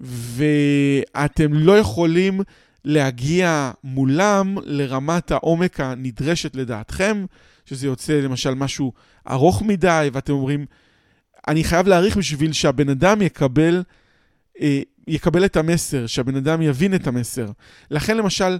ואתם 0.00 1.52
לא 1.52 1.78
יכולים 1.78 2.40
להגיע 2.84 3.70
מולם 3.84 4.54
לרמת 4.64 5.30
העומק 5.30 5.80
הנדרשת 5.80 6.56
לדעתכם, 6.56 7.24
שזה 7.64 7.86
יוצא 7.86 8.12
למשל 8.12 8.54
משהו 8.54 8.92
ארוך 9.30 9.62
מדי, 9.62 10.10
ואתם 10.12 10.32
אומרים, 10.32 10.66
אני 11.48 11.64
חייב 11.64 11.86
להעריך 11.86 12.16
בשביל 12.16 12.52
שהבן 12.52 12.88
אדם 12.88 13.22
יקבל, 13.22 13.82
אה, 14.60 14.80
יקבל 15.08 15.44
את 15.44 15.56
המסר, 15.56 16.06
שהבן 16.06 16.36
אדם 16.36 16.62
יבין 16.62 16.94
את 16.94 17.06
המסר. 17.06 17.50
לכן 17.90 18.16
למשל, 18.16 18.58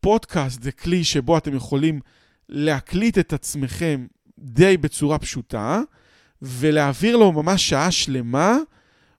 פודקאסט 0.00 0.62
זה 0.62 0.72
כלי 0.72 1.04
שבו 1.04 1.38
אתם 1.38 1.54
יכולים 1.54 2.00
להקליט 2.48 3.18
את 3.18 3.32
עצמכם 3.32 4.06
די 4.38 4.76
בצורה 4.76 5.18
פשוטה, 5.18 5.80
ולהעביר 6.42 7.16
לו 7.16 7.32
ממש 7.32 7.68
שעה 7.68 7.90
שלמה, 7.90 8.56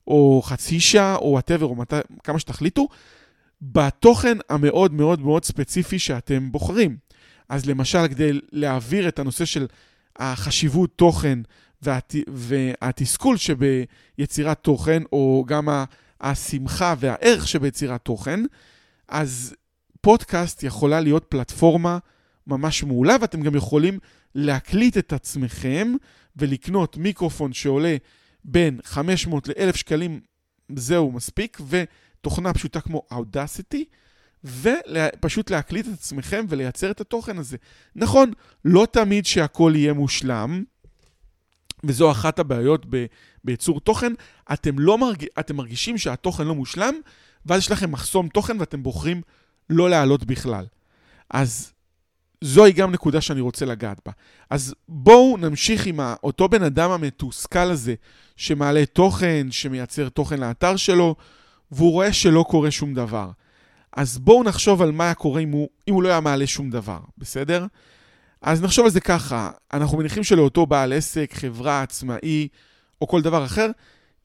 או 0.08 0.42
חצי 0.46 0.80
שעה, 0.80 1.16
או 1.16 1.32
whatever, 1.32 1.66
או 1.66 1.76
מת... 1.76 1.94
כמה 2.24 2.40
שתחליטו, 2.40 2.88
בתוכן 3.62 4.38
המאוד 4.50 4.94
מאוד 4.94 5.22
מאוד 5.22 5.46
ספציפי 5.46 6.00
שאתם 6.00 6.52
בוחרים. 6.52 6.98
אז 7.50 7.66
למשל, 7.66 8.08
כדי 8.08 8.40
להעביר 8.52 9.08
את 9.08 9.20
הנושא 9.20 9.46
של 9.46 9.68
החשיבות 10.20 10.90
תוכן 10.96 11.40
והת... 11.82 12.16
והתסכול 12.28 13.38
שביצירת 13.38 14.60
תוכן, 14.60 15.04
או 15.12 15.44
גם 15.48 15.68
השמחה 16.22 16.96
והערך 17.00 17.48
שביצירת 17.48 18.02
תוכן, 18.02 18.40
אז 19.08 19.56
פודקאסט 20.02 20.64
יכולה 20.64 21.00
להיות 21.00 21.26
פלטפורמה 21.30 21.98
ממש 22.48 22.84
מעולה, 22.84 23.16
ואתם 23.22 23.42
גם 23.42 23.56
יכולים 23.56 24.00
להקליט 24.36 24.98
את 24.98 25.14
עצמכם 25.14 25.94
ולקנות 26.36 26.98
מיקרופון 26.98 27.54
שעולה 27.54 27.98
בין 28.44 28.80
500 28.84 29.48
ל-1,000 29.48 29.78
שקלים, 29.78 30.20
זהו 30.76 31.12
מספיק, 31.12 31.58
ותוכנה 31.68 32.54
פשוטה 32.54 32.82
כמו 32.82 33.02
Audacity, 33.14 33.84
ופשוט 34.44 35.52
להקליט 35.52 35.88
את 35.88 35.94
עצמכם 35.94 36.46
ולייצר 36.50 36.92
את 36.92 37.02
התוכן 37.02 37.38
הזה. 37.38 37.58
נכון, 37.96 38.32
לא 38.66 38.88
תמיד 38.92 39.26
שהכל 39.26 39.74
יהיה 39.76 39.94
מושלם, 39.94 40.64
וזו 41.84 42.12
אחת 42.12 42.40
הבעיות 42.40 42.86
ב- 42.90 43.06
בייצור 43.44 43.80
תוכן, 43.80 44.14
אתם, 44.54 44.80
לא 44.80 44.98
מרג... 44.98 45.26
אתם 45.40 45.56
מרגישים 45.56 45.98
שהתוכן 45.98 46.48
לא 46.48 46.56
מושלם, 46.56 46.94
ואז 47.46 47.62
יש 47.62 47.72
לכם 47.72 47.92
מחסום 47.92 48.28
תוכן 48.28 48.60
ואתם 48.60 48.84
בוחרים 48.84 49.22
לא 49.70 49.90
להעלות 49.90 50.24
בכלל. 50.24 50.66
אז 51.30 51.72
זוהי 52.42 52.72
גם 52.72 52.92
נקודה 52.92 53.22
שאני 53.22 53.42
רוצה 53.42 53.66
לגעת 53.66 54.00
בה. 54.06 54.12
אז 54.50 54.76
בואו 54.88 55.38
נמשיך 55.38 55.86
עם 55.86 56.00
אותו 56.24 56.50
בן 56.50 56.64
אדם 56.64 56.92
המתוסכל 56.92 57.60
הזה, 57.60 57.96
שמעלה 58.36 58.86
תוכן, 58.86 59.48
שמייצר 59.52 60.10
תוכן 60.10 60.40
לאתר 60.40 60.76
שלו, 60.76 61.16
והוא 61.72 61.92
רואה 61.92 62.14
שלא 62.14 62.46
קורה 62.50 62.72
שום 62.72 62.94
דבר. 62.94 63.30
אז 63.94 64.18
בואו 64.18 64.44
נחשוב 64.44 64.82
על 64.82 64.92
מה 64.92 65.04
היה 65.04 65.14
קורה 65.14 65.42
אם 65.42 65.52
הוא, 65.52 65.70
אם 65.88 65.94
הוא 65.94 66.04
לא 66.04 66.10
היה 66.10 66.20
מעלה 66.20 66.48
שום 66.48 66.70
דבר, 66.70 67.00
בסדר? 67.18 67.66
אז 68.42 68.62
נחשוב 68.62 68.86
על 68.86 68.92
זה 68.92 69.02
ככה, 69.02 69.52
אנחנו 69.74 69.98
מניחים 69.98 70.24
שלאותו 70.24 70.66
בעל 70.66 70.94
עסק, 70.94 71.34
חברה, 71.34 71.82
עצמאי, 71.82 72.48
או 73.02 73.08
כל 73.08 73.22
דבר 73.22 73.46
אחר, 73.46 73.68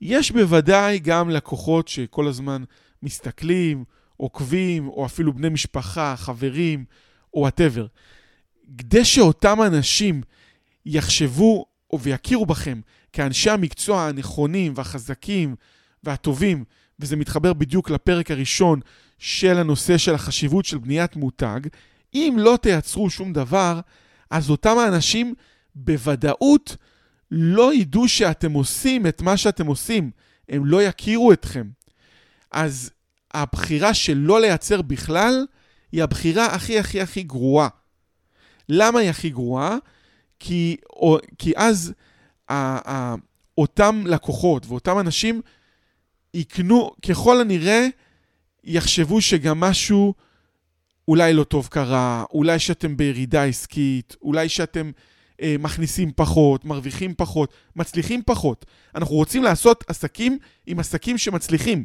יש 0.01 0.31
בוודאי 0.31 0.99
גם 0.99 1.31
לקוחות 1.31 1.89
שכל 1.89 2.29
הזמן 2.29 2.65
מסתכלים, 3.03 3.85
עוקבים, 4.17 4.89
או 4.89 5.07
אפילו 5.07 5.33
בני 5.33 5.49
משפחה, 5.49 6.15
חברים, 6.17 6.85
או 7.35 7.41
וואטאבר. 7.41 7.87
כדי 8.79 9.05
שאותם 9.05 9.63
אנשים 9.63 10.23
יחשבו 10.87 11.67
ויכירו 12.01 12.47
בכם 12.47 12.81
כאנשי 13.13 13.51
המקצוע 13.51 14.03
הנכונים 14.03 14.73
והחזקים 14.77 15.55
והטובים, 16.05 16.65
וזה 17.01 17.17
מתחבר 17.17 17.53
בדיוק 17.53 17.91
לפרק 17.91 18.31
הראשון 18.31 18.81
של 19.19 19.59
הנושא 19.59 19.99
של 19.99 20.15
החשיבות 20.15 20.65
של 20.65 20.79
בניית 20.79 21.17
מותג, 21.17 21.61
אם 22.15 22.37
לא 22.39 22.59
תייצרו 22.63 23.11
שום 23.11 23.33
דבר, 23.33 23.81
אז 24.31 24.51
אותם 24.51 24.79
האנשים 24.79 25.35
בוודאות 25.75 26.77
לא 27.31 27.75
ידעו 27.75 28.09
שאתם 28.09 28.53
עושים 28.53 29.07
את 29.07 29.23
מה 29.23 29.37
שאתם 29.37 29.67
עושים, 29.67 30.11
הם 30.49 30.67
לא 30.67 30.83
יכירו 30.83 31.33
אתכם. 31.33 31.69
אז 32.51 32.91
הבחירה 33.35 33.95
של 33.95 34.15
לא 34.17 34.41
לייצר 34.41 34.83
בכלל, 34.83 35.47
היא 35.93 36.03
הבחירה 36.03 36.47
הכי 36.47 36.79
הכי 36.79 37.01
הכי 37.01 37.23
גרועה. 37.23 37.69
למה 38.69 39.01
היא 39.01 39.11
הכי 39.11 39.31
גרועה? 39.31 39.77
כי, 40.39 40.77
או, 40.91 41.19
כי 41.39 41.53
אז 41.57 41.93
ה, 42.49 42.55
ה, 42.91 43.15
אותם 43.59 44.05
לקוחות 44.07 44.67
ואותם 44.67 44.99
אנשים 44.99 45.41
יקנו, 46.35 46.91
ככל 47.09 47.41
הנראה, 47.41 47.87
יחשבו 48.65 49.21
שגם 49.21 49.61
משהו 49.61 50.15
אולי 51.09 51.35
לא 51.35 51.45
טוב 51.45 51.67
קרה, 51.71 52.25
אולי 52.33 52.59
שאתם 52.59 52.97
בירידה 52.97 53.45
עסקית, 53.45 54.17
אולי 54.23 54.49
שאתם 54.49 54.91
אה, 55.43 55.57
מכניסים 55.59 56.13
פחות, 56.17 56.65
מרוויחים 56.65 57.15
פחות, 57.17 57.53
מצליחים 57.77 58.23
פחות. 58.27 58.67
אנחנו 58.95 59.15
רוצים 59.15 59.43
לעשות 59.43 59.85
עסקים 59.89 60.39
עם 60.67 60.79
עסקים 60.79 61.19
שמצליחים. 61.19 61.85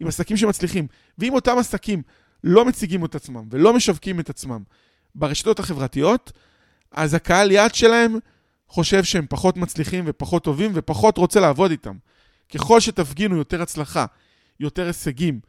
עם 0.00 0.08
עסקים 0.08 0.36
שמצליחים. 0.36 0.86
ואם 1.18 1.34
אותם 1.34 1.58
עסקים 1.58 2.02
לא 2.44 2.64
מציגים 2.64 3.04
את 3.04 3.14
עצמם 3.14 3.44
ולא 3.50 3.74
משווקים 3.74 4.20
את 4.20 4.30
עצמם 4.30 4.62
ברשתות 5.14 5.58
החברתיות, 5.58 6.32
אז 6.90 7.14
הקהל 7.14 7.50
יעד 7.50 7.74
שלהם 7.74 8.18
חושב 8.68 9.04
שהם 9.04 9.26
פחות 9.28 9.56
מצליחים 9.56 10.04
ופחות 10.06 10.44
טובים 10.44 10.70
ופחות 10.74 11.18
רוצה 11.18 11.40
לעבוד 11.40 11.70
איתם. 11.70 11.96
ככל 12.54 12.80
שתפגינו 12.80 13.36
יותר 13.36 13.62
הצלחה, 13.62 14.06
יותר 14.60 14.86
הישגים 14.86 15.40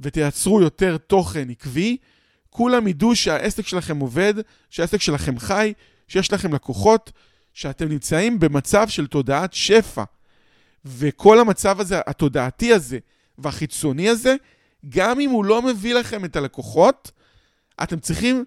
ותייצרו 0.00 0.60
יותר 0.60 0.96
תוכן 0.96 1.50
עקבי, 1.50 1.96
כולם 2.52 2.88
ידעו 2.88 3.16
שהעסק 3.16 3.66
שלכם 3.66 3.98
עובד, 3.98 4.34
שהעסק 4.70 5.00
שלכם 5.00 5.38
חי, 5.38 5.72
שיש 6.08 6.32
לכם 6.32 6.54
לקוחות, 6.54 7.12
שאתם 7.54 7.88
נמצאים 7.88 8.38
במצב 8.40 8.88
של 8.88 9.06
תודעת 9.06 9.52
שפע. 9.52 10.04
וכל 10.84 11.38
המצב 11.38 11.80
הזה, 11.80 12.00
התודעתי 12.06 12.72
הזה 12.72 12.98
והחיצוני 13.38 14.08
הזה, 14.08 14.34
גם 14.88 15.20
אם 15.20 15.30
הוא 15.30 15.44
לא 15.44 15.62
מביא 15.62 15.94
לכם 15.94 16.24
את 16.24 16.36
הלקוחות, 16.36 17.10
אתם 17.82 17.98
צריכים 17.98 18.44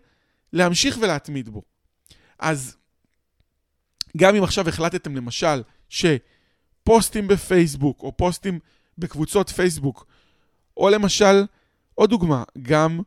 להמשיך 0.54 0.98
ולהתמיד 1.02 1.50
בו. 1.50 1.62
אז 2.40 2.78
גם 4.18 4.36
אם 4.36 4.44
עכשיו 4.44 4.70
החלטתם 4.70 5.16
למשל 5.16 5.64
שפוסטים 5.90 7.28
בפייסבוק 7.28 8.02
או 8.02 8.18
פוסטים 8.18 8.60
בקבוצות 8.98 9.50
פייסבוק, 9.50 10.06
או 10.78 10.90
למשל, 10.90 11.46
עוד 11.94 12.10
דוגמה, 12.10 12.44
גם 12.62 13.00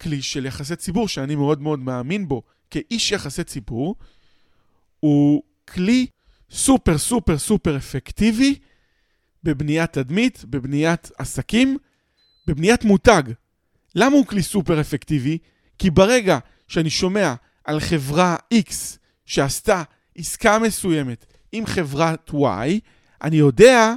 כלי 0.00 0.22
של 0.22 0.46
יחסי 0.46 0.76
ציבור 0.76 1.08
שאני 1.08 1.34
מאוד 1.34 1.62
מאוד 1.62 1.78
מאמין 1.78 2.28
בו 2.28 2.42
כאיש 2.70 3.12
יחסי 3.12 3.44
ציבור, 3.44 3.96
הוא 5.00 5.42
כלי 5.74 6.06
סופר 6.50 6.98
סופר 6.98 7.38
סופר 7.38 7.76
אפקטיבי 7.76 8.58
בבניית 9.42 9.92
תדמית, 9.92 10.44
בבניית 10.44 11.10
עסקים, 11.18 11.78
בבניית 12.46 12.84
מותג. 12.84 13.22
למה 13.94 14.16
הוא 14.16 14.26
כלי 14.26 14.42
סופר 14.42 14.80
אפקטיבי? 14.80 15.38
כי 15.78 15.90
ברגע 15.90 16.38
שאני 16.68 16.90
שומע 16.90 17.34
על 17.64 17.80
חברה 17.80 18.36
X 18.54 18.72
שעשתה 19.26 19.82
עסקה 20.18 20.58
מסוימת 20.58 21.26
עם 21.52 21.66
חברת 21.66 22.30
Y, 22.30 22.36
אני 23.22 23.36
יודע 23.36 23.94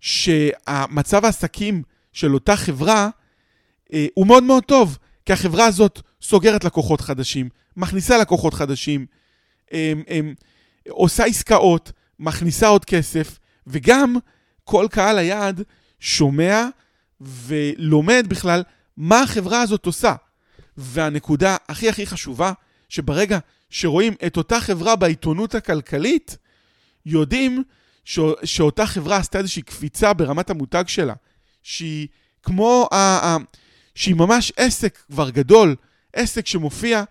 שהמצב 0.00 1.24
העסקים 1.24 1.82
של 2.12 2.34
אותה 2.34 2.56
חברה 2.56 3.08
אה, 3.92 4.06
הוא 4.14 4.26
מאוד 4.26 4.42
מאוד 4.42 4.64
טוב, 4.64 4.98
כי 5.30 5.34
החברה 5.34 5.66
הזאת 5.66 6.00
סוגרת 6.22 6.64
לקוחות 6.64 7.00
חדשים, 7.00 7.48
מכניסה 7.76 8.18
לקוחות 8.18 8.54
חדשים, 8.54 9.06
אה, 9.72 9.92
אה, 10.08 10.20
עושה 10.88 11.24
עסקאות, 11.24 11.92
מכניסה 12.18 12.66
עוד 12.66 12.84
כסף, 12.84 13.38
וגם 13.66 14.16
כל 14.64 14.86
קהל 14.90 15.18
היעד 15.18 15.62
שומע 16.00 16.66
ולומד 17.20 18.26
בכלל 18.28 18.62
מה 18.96 19.22
החברה 19.22 19.62
הזאת 19.62 19.86
עושה. 19.86 20.14
והנקודה 20.76 21.56
הכי 21.68 21.88
הכי 21.88 22.06
חשובה, 22.06 22.52
שברגע 22.88 23.38
שרואים 23.70 24.14
את 24.26 24.36
אותה 24.36 24.60
חברה 24.60 24.96
בעיתונות 24.96 25.54
הכלכלית, 25.54 26.36
יודעים 27.06 27.62
ש... 28.04 28.18
שאותה 28.44 28.86
חברה 28.86 29.16
עשתה 29.16 29.38
איזושהי 29.38 29.62
קפיצה 29.62 30.12
ברמת 30.12 30.50
המותג 30.50 30.84
שלה, 30.86 31.14
שהיא 31.62 32.08
כמו, 32.42 32.88
ה... 32.92 33.36
שהיא 33.94 34.14
ממש 34.14 34.52
עסק 34.56 34.98
כבר 35.10 35.30
גדול, 35.30 35.76
עסק 36.12 36.46
שמופיע 36.46 37.02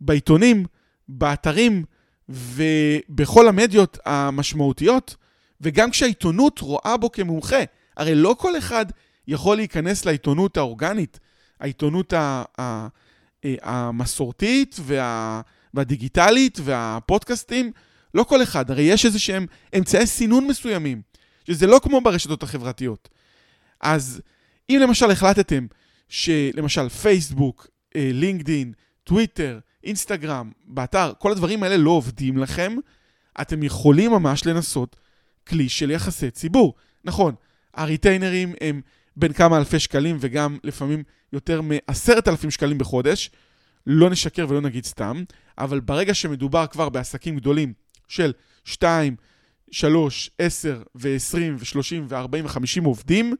בעיתונים, 0.00 0.66
באתרים 1.08 1.84
ובכל 2.28 3.48
המדיות 3.48 3.98
המשמעותיות, 4.04 5.16
וגם 5.60 5.90
כשהעיתונות 5.90 6.58
רואה 6.58 6.96
בו 6.96 7.12
כמומחה. 7.12 7.62
הרי 7.96 8.14
לא 8.14 8.36
כל 8.38 8.58
אחד 8.58 8.86
יכול 9.28 9.56
להיכנס 9.56 10.04
לעיתונות 10.04 10.56
האורגנית, 10.56 11.18
העיתונות 11.60 12.12
ה... 12.12 12.44
ה... 12.60 12.88
המסורתית 13.62 14.76
וה... 14.80 15.40
והדיגיטלית 15.74 16.58
והפודקאסטים, 16.62 17.72
לא 18.14 18.24
כל 18.24 18.42
אחד, 18.42 18.70
הרי 18.70 18.82
יש 18.82 19.06
איזה 19.06 19.18
שהם 19.18 19.46
אמצעי 19.76 20.06
סינון 20.06 20.46
מסוימים, 20.46 21.02
שזה 21.46 21.66
לא 21.66 21.80
כמו 21.82 22.00
ברשתות 22.00 22.42
החברתיות. 22.42 23.08
אז 23.80 24.20
אם 24.70 24.78
למשל 24.82 25.10
החלטתם 25.10 25.66
שלמשל 26.08 26.88
פייסבוק, 26.88 27.66
אה, 27.96 28.10
לינקדין, 28.12 28.72
טוויטר, 29.04 29.58
אינסטגרם, 29.84 30.50
באתר, 30.64 31.12
כל 31.18 31.32
הדברים 31.32 31.62
האלה 31.62 31.76
לא 31.76 31.90
עובדים 31.90 32.38
לכם, 32.38 32.76
אתם 33.40 33.62
יכולים 33.62 34.10
ממש 34.10 34.46
לנסות 34.46 34.96
כלי 35.46 35.68
של 35.68 35.90
יחסי 35.90 36.30
ציבור. 36.30 36.74
נכון, 37.04 37.34
הריטיינרים 37.74 38.54
הם 38.60 38.80
בין 39.16 39.32
כמה 39.32 39.58
אלפי 39.58 39.78
שקלים 39.78 40.16
וגם 40.20 40.58
לפעמים 40.64 41.02
יותר 41.32 41.60
מעשרת 41.60 42.28
אלפים 42.28 42.50
שקלים 42.50 42.78
בחודש, 42.78 43.30
לא 43.86 44.10
נשקר 44.10 44.46
ולא 44.48 44.60
נגיד 44.60 44.84
סתם, 44.84 45.24
אבל 45.58 45.80
ברגע 45.80 46.14
שמדובר 46.14 46.66
כבר 46.66 46.88
בעסקים 46.88 47.36
גדולים 47.36 47.72
של 48.08 48.32
2, 48.64 49.16
3, 49.70 50.30
10 50.38 50.82
ו-20 50.94 51.38
ו-30 51.58 52.02
ו-40 52.08 52.44
ו-50 52.44 52.84
עובדים, 52.84 53.34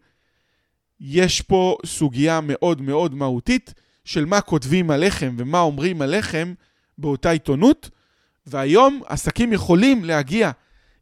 יש 1.01 1.41
פה 1.41 1.77
סוגיה 1.87 2.41
מאוד 2.43 2.81
מאוד 2.83 3.15
מהותית 3.15 3.75
של 4.05 4.25
מה 4.25 4.41
כותבים 4.41 4.91
עליכם 4.91 5.35
ומה 5.39 5.61
אומרים 5.61 6.03
עליכם 6.03 6.55
באותה 6.99 7.31
עיתונות, 7.31 7.91
והיום 8.47 9.03
עסקים 9.07 9.53
יכולים 9.53 10.05
להגיע, 10.05 10.51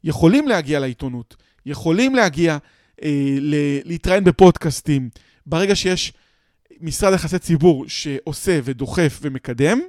יכולים 0.05 0.49
להגיע 0.49 0.81
לעיתונות, 0.81 1.37
יכולים 1.67 2.15
להגיע 2.15 2.59
אה, 3.03 3.37
להתראיין 3.85 4.25
בפודקאסטים. 4.25 5.09
ברגע 5.47 5.77
שיש 5.77 6.13
משרד 6.81 7.15
יחסי 7.15 7.39
ציבור 7.39 7.85
שעושה 7.89 8.61
ודוחף 8.65 9.19
ומקדם, 9.23 9.81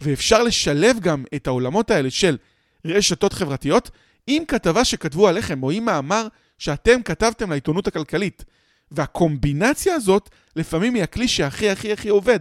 ואפשר 0.00 0.42
לשלב 0.42 1.00
גם 1.00 1.24
את 1.34 1.46
העולמות 1.46 1.90
האלה 1.90 2.10
של 2.10 2.36
רשתות 2.84 3.32
חברתיות 3.32 3.90
עם 4.26 4.44
כתבה 4.44 4.84
שכתבו 4.84 5.28
עליכם, 5.28 5.62
או 5.62 5.70
עם 5.70 5.84
מאמר 5.84 6.28
שאתם 6.58 7.02
כתבתם 7.02 7.50
לעיתונות 7.50 7.86
הכלכלית. 7.86 8.44
והקומבינציה 8.90 9.94
הזאת 9.94 10.30
לפעמים 10.56 10.94
היא 10.94 11.02
הכלי 11.02 11.28
שהכי 11.28 11.70
הכי 11.70 11.92
הכי 11.92 12.08
עובד. 12.08 12.40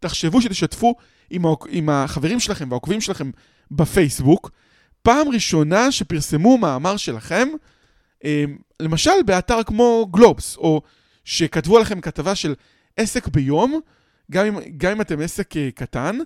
תחשבו 0.00 0.42
שתשתפו 0.42 0.94
עם, 1.30 1.42
עם 1.68 1.88
החברים 1.88 2.40
שלכם 2.40 2.70
והעוקבים 2.70 3.00
שלכם 3.00 3.30
בפייסבוק, 3.70 4.50
פעם 5.02 5.28
ראשונה 5.28 5.92
שפרסמו 5.92 6.58
מאמר 6.58 6.96
שלכם, 6.96 7.48
אה, 8.24 8.44
למשל 8.80 9.22
באתר 9.26 9.62
כמו 9.62 10.06
גלובס, 10.10 10.56
או 10.56 10.82
שכתבו 11.24 11.76
עליכם 11.76 12.00
כתבה 12.00 12.34
של 12.34 12.54
עסק 12.96 13.28
ביום, 13.28 13.80
גם 14.30 14.46
אם, 14.46 14.58
גם 14.76 14.92
אם 14.92 15.00
אתם 15.00 15.20
עסק 15.20 15.56
אה, 15.56 15.68
קטן, 15.74 16.18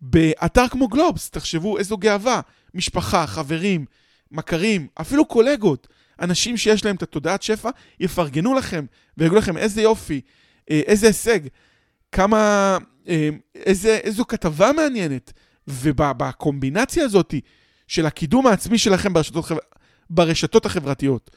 באתר 0.00 0.68
כמו 0.68 0.88
גלובס, 0.88 1.30
תחשבו 1.30 1.78
איזו 1.78 1.96
גאווה, 1.96 2.40
משפחה, 2.74 3.26
חברים, 3.26 3.84
מכרים, 4.30 4.86
אפילו 5.00 5.24
קולגות, 5.24 5.88
אנשים 6.20 6.56
שיש 6.56 6.84
להם 6.84 6.96
את 6.96 7.02
התודעת 7.02 7.42
שפע, 7.42 7.70
יפרגנו 8.00 8.54
לכם 8.54 8.84
ויגידו 9.16 9.36
לכם 9.36 9.56
איזה 9.56 9.82
יופי, 9.82 10.20
אה, 10.70 10.80
איזה 10.86 11.06
הישג, 11.06 11.40
כמה, 12.12 12.78
אה, 13.08 13.28
איזה, 13.54 13.96
איזו 13.96 14.24
כתבה 14.24 14.72
מעניינת. 14.72 15.32
ובקומבינציה 15.68 17.04
הזאת 17.04 17.34
של 17.88 18.06
הקידום 18.06 18.46
העצמי 18.46 18.78
שלכם 18.78 19.12
ברשתות, 19.12 19.44
ברשתות 20.10 20.66
החברתיות 20.66 21.30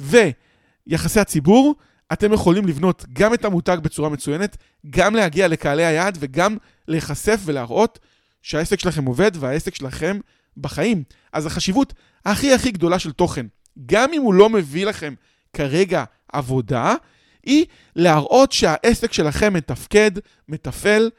ויחסי 0.00 1.20
הציבור, 1.20 1.74
אתם 2.12 2.32
יכולים 2.32 2.66
לבנות 2.66 3.04
גם 3.12 3.34
את 3.34 3.44
המותג 3.44 3.78
בצורה 3.82 4.08
מצוינת, 4.08 4.56
גם 4.90 5.14
להגיע 5.14 5.48
לקהלי 5.48 5.84
היעד 5.84 6.18
וגם 6.20 6.56
להיחשף 6.88 7.40
ולהראות 7.44 7.98
שהעסק 8.42 8.80
שלכם 8.80 9.04
עובד 9.04 9.30
והעסק 9.34 9.74
שלכם 9.74 10.18
בחיים. 10.56 11.04
אז 11.32 11.46
החשיבות 11.46 11.94
הכי 12.24 12.54
הכי 12.54 12.70
גדולה 12.70 12.98
של 12.98 13.12
תוכן, 13.12 13.46
גם 13.86 14.12
אם 14.12 14.22
הוא 14.22 14.34
לא 14.34 14.50
מביא 14.50 14.86
לכם 14.86 15.14
כרגע 15.52 16.04
עבודה, 16.32 16.94
היא 17.42 17.66
להראות 17.96 18.52
שהעסק 18.52 19.12
שלכם 19.12 19.52
מתפקד, 19.52 20.10
מתפעל, 20.48 21.10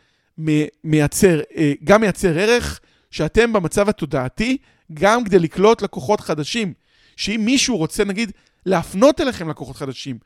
מייצר, 0.83 1.41
אה, 1.55 1.73
גם 1.83 2.01
מייצר 2.01 2.37
ערך, 2.39 2.79
שאתם 3.11 3.53
במצב 3.53 3.89
התודעתי, 3.89 4.57
גם 4.93 5.23
כדי 5.23 5.39
לקלוט 5.39 5.81
לקוחות 5.81 6.21
חדשים. 6.21 6.73
שאם 7.15 7.41
מישהו 7.45 7.77
רוצה, 7.77 8.03
נגיד, 8.03 8.31
להפנות 8.65 9.21
אליכם 9.21 9.49
לקוחות 9.49 9.75
חדשים, 9.75 10.17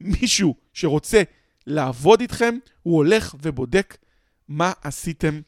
מישהו 0.00 0.54
שרוצה 0.72 1.22
לעבוד 1.66 2.20
איתכם, 2.20 2.58
הוא 2.82 2.96
הולך 2.96 3.34
ובודק 3.42 3.96
מה 4.48 4.72
עשיתם 4.82 5.40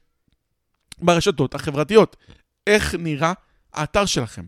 ברשתות 0.99 1.55
החברתיות. 1.55 2.17
איך 2.67 2.95
נראה 2.95 3.33
האתר 3.75 4.07
שלכם, 4.07 4.45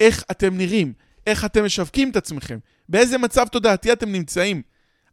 איך 0.00 0.24
אתם 0.30 0.56
נראים, 0.56 0.92
איך 1.26 1.44
אתם 1.44 1.64
משווקים 1.64 2.10
את 2.10 2.16
עצמכם, 2.16 2.58
באיזה 2.88 3.18
מצב 3.18 3.48
תודעתי 3.48 3.92
אתם 3.92 4.12
נמצאים. 4.12 4.62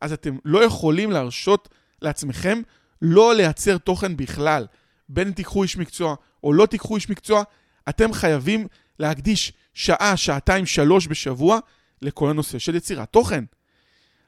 אז 0.02 0.13
אתם 0.13 0.38
לא 0.46 0.63
יכולים 0.63 1.12
להרשות 1.12 1.70
לעצמכם 2.02 2.62
לא 3.02 3.36
לייצר 3.36 3.78
תוכן 3.78 4.18
בכלל. 4.18 4.68
בין 5.10 5.28
אם 5.28 5.34
תיקחו 5.34 5.63
איש 5.63 5.78
מקצוע 5.78 6.16
או 6.44 6.54
לא 6.54 6.66
תיקחו 6.66 6.96
איש 6.96 7.10
מקצוע, 7.10 7.44
אתם 7.89 8.13
חייבים 8.13 8.68
להקדיש 9.00 9.54
שעה, 9.74 10.18
שעתיים, 10.18 10.66
שלוש 10.66 11.08
בשבוע 11.08 11.60
לכל 12.02 12.30
הנושא 12.30 12.60
של 12.60 12.76
יצירת 12.76 13.10
תוכן. 13.12 13.44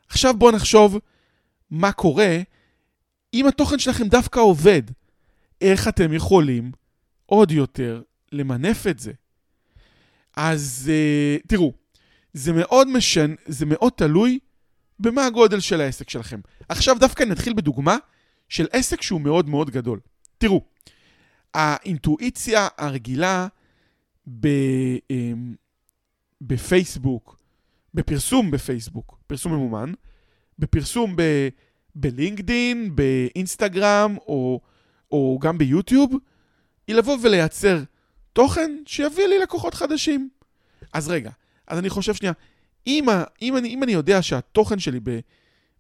עכשיו 0.08 0.34
בואו 0.34 0.52
נחשוב 0.52 1.00
מה 1.72 1.92
קורה 1.92 2.38
אם 3.34 3.48
התוכן 3.48 3.80
שלכם 3.80 4.08
דווקא 4.08 4.40
עובד. 4.40 4.82
איך 5.62 5.88
אתם 5.88 6.14
יכולים 6.14 6.72
עוד 7.26 7.52
יותר 7.52 8.02
למנף 8.32 8.88
את 8.88 9.00
זה? 9.00 9.12
אז 10.36 10.92
uh, 10.92 11.48
תראו, 11.48 11.74
זה 12.34 12.54
מאוד 12.54 12.88
משן, 12.88 13.36
זה 13.46 13.66
מאוד 13.66 13.94
תלוי 13.96 14.40
במה 15.00 15.26
הגודל 15.26 15.60
של 15.60 15.82
העסק 15.82 16.10
שלכם. 16.10 16.40
עכשיו 16.70 16.96
דווקא 17.00 17.24
נתחיל 17.24 17.54
בדוגמה 17.54 17.98
של 18.50 18.68
עסק 18.72 19.02
שהוא 19.02 19.22
מאוד 19.22 19.50
מאוד 19.50 19.70
גדול. 19.70 20.00
תראו, 20.38 20.62
האינטואיציה 21.54 22.68
הרגילה 22.78 23.48
ב, 24.40 24.48
אמ, 25.12 25.56
בפייסבוק, 26.42 27.38
בפרסום 27.94 28.52
בפייסבוק, 28.52 29.18
פרסום 29.28 29.54
ממומן, 29.54 29.94
בפרסום 30.60 31.16
ב, 31.16 31.22
בלינקדין, 31.96 32.96
באינסטגרם 32.96 34.18
או, 34.28 34.62
או 35.12 35.40
גם 35.42 35.58
ביוטיוב, 35.58 36.14
היא 36.88 36.96
לבוא 36.96 37.18
ולייצר 37.22 37.84
תוכן 38.36 38.78
שיביא 38.86 39.28
לי 39.28 39.40
לקוחות 39.40 39.74
חדשים. 39.74 40.30
אז 40.94 41.08
רגע, 41.08 41.32
אז 41.68 41.80
אני 41.80 41.90
חושב 41.90 42.14
שנייה, 42.14 42.34
אם, 42.88 43.06
אם, 43.42 43.58
אני, 43.58 43.70
אם 43.70 43.84
אני 43.84 43.92
יודע 43.92 44.22
שהתוכן 44.22 44.80
שלי 44.80 45.00
ב, 45.04 45.20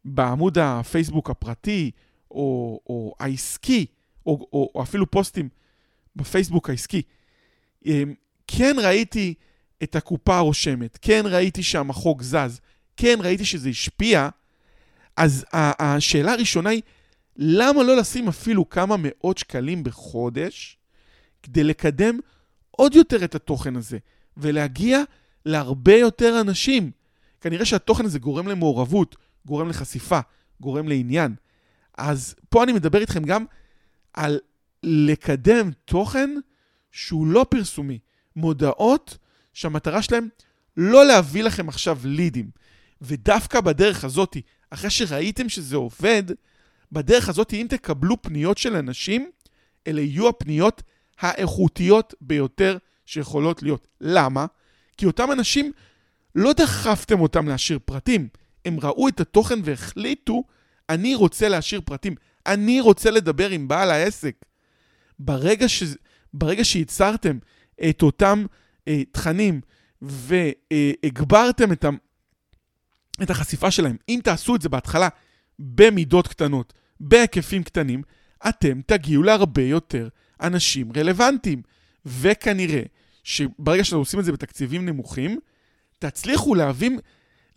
בעמוד 0.06 0.58
הפייסבוק 0.58 1.30
הפרטי 1.30 1.92
או, 2.32 2.80
או 2.88 3.16
העסקי, 3.20 3.86
או, 4.26 4.48
או, 4.54 4.72
או 4.76 4.84
אפילו 4.84 5.12
פוסטים 5.12 5.50
בפייסבוק 6.16 6.70
העסקי, 6.70 7.02
אמ, 7.86 8.14
כן 8.48 8.76
ראיתי 8.84 9.34
את 9.84 9.96
הקופה 9.96 10.38
הרושמת, 10.38 10.98
כן 11.02 11.22
ראיתי 11.26 11.64
שהמחוג 11.64 12.22
זז, 12.22 12.62
כן 12.98 13.18
ראיתי 13.22 13.46
שזה 13.46 13.70
השפיע, 13.70 14.30
אז 15.18 15.46
השאלה 15.54 16.34
הראשונה 16.34 16.70
היא, 16.70 16.82
למה 17.38 17.84
לא 17.84 17.98
לשים 17.98 18.28
אפילו 18.28 18.70
כמה 18.70 18.96
מאות 19.00 19.38
שקלים 19.38 19.84
בחודש 19.84 20.78
כדי 21.44 21.64
לקדם 21.64 22.20
עוד 22.78 22.96
יותר 22.96 23.26
את 23.26 23.36
התוכן 23.36 23.76
הזה 23.76 23.98
ולהגיע 24.38 25.02
להרבה 25.46 25.96
יותר 25.96 26.42
אנשים? 26.42 26.92
כנראה 27.42 27.66
שהתוכן 27.66 28.06
הזה 28.06 28.20
גורם 28.20 28.48
למעורבות, 28.48 29.16
גורם 29.46 29.70
לחשיפה, 29.70 30.20
גורם 30.62 30.88
לעניין. 30.88 31.36
אז 31.98 32.36
פה 32.50 32.64
אני 32.64 32.74
מדבר 32.74 33.02
איתכם 33.02 33.24
גם 33.24 33.46
על 34.14 34.40
לקדם 34.84 35.72
תוכן 35.86 36.30
שהוא 36.92 37.28
לא 37.28 37.46
פרסומי, 37.50 38.00
מודעות 38.36 39.18
שהמטרה 39.54 40.02
שלהם 40.02 40.28
לא 40.78 41.06
להביא 41.06 41.44
לכם 41.44 41.70
עכשיו 41.70 42.00
לידים. 42.04 42.50
ודווקא 43.02 43.62
בדרך 43.62 44.04
הזאת, 44.04 44.38
אחרי 44.70 44.90
שראיתם 44.90 45.50
שזה 45.50 45.76
עובד, 45.76 46.24
בדרך 46.92 47.30
הזאת, 47.30 47.54
אם 47.54 47.68
תקבלו 47.70 48.22
פניות 48.22 48.58
של 48.58 48.76
אנשים, 48.76 49.30
אלה 49.88 50.02
יהיו 50.02 50.30
הפניות 50.30 50.84
האיכותיות 51.20 52.14
ביותר 52.22 52.78
שיכולות 53.06 53.64
להיות. 53.64 53.88
למה? 54.02 54.46
כי 54.98 55.06
אותם 55.06 55.32
אנשים, 55.32 55.72
לא 56.36 56.54
דחפתם 56.54 57.20
אותם 57.20 57.48
להשאיר 57.48 57.80
פרטים. 57.86 58.28
הם 58.66 58.80
ראו 58.80 59.08
את 59.08 59.20
התוכן 59.20 59.60
והחליטו, 59.64 60.44
אני 60.90 61.16
רוצה 61.16 61.50
להשאיר 61.50 61.82
פרטים. 61.86 62.16
אני 62.46 62.82
רוצה 62.82 63.12
לדבר 63.12 63.50
עם 63.50 63.68
בעל 63.68 63.92
העסק. 63.92 64.36
ברגע, 65.20 65.70
ש... 65.70 65.84
ברגע 66.34 66.64
שייצרתם 66.64 67.38
את 67.90 68.02
אותם 68.02 68.46
אה, 68.88 69.04
תכנים 69.12 69.62
והגברתם 70.02 71.72
את, 71.72 71.86
ה... 71.86 71.90
את 73.24 73.30
החשיפה 73.30 73.72
שלהם, 73.72 73.98
אם 74.10 74.20
תעשו 74.24 74.56
את 74.56 74.62
זה 74.62 74.70
בהתחלה 74.70 75.08
במידות 75.60 76.28
קטנות, 76.28 76.74
בהיקפים 77.00 77.64
קטנים, 77.64 78.04
אתם 78.50 78.82
תגיעו 78.86 79.24
להרבה 79.24 79.62
יותר 79.62 80.08
אנשים 80.42 80.92
רלוונטיים. 80.96 81.62
וכנראה 82.06 82.82
שברגע 83.24 83.84
שאתם 83.84 83.98
עושים 83.98 84.20
את 84.20 84.26
זה 84.26 84.32
בתקציבים 84.32 84.86
נמוכים, 84.86 85.40
תצליחו 86.00 86.56
להבין, 86.56 87.00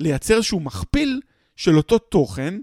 לייצר 0.01 0.37
איזשהו 0.37 0.61
מכפיל 0.61 1.21
של 1.57 1.77
אותו 1.77 1.99
תוכן 1.99 2.55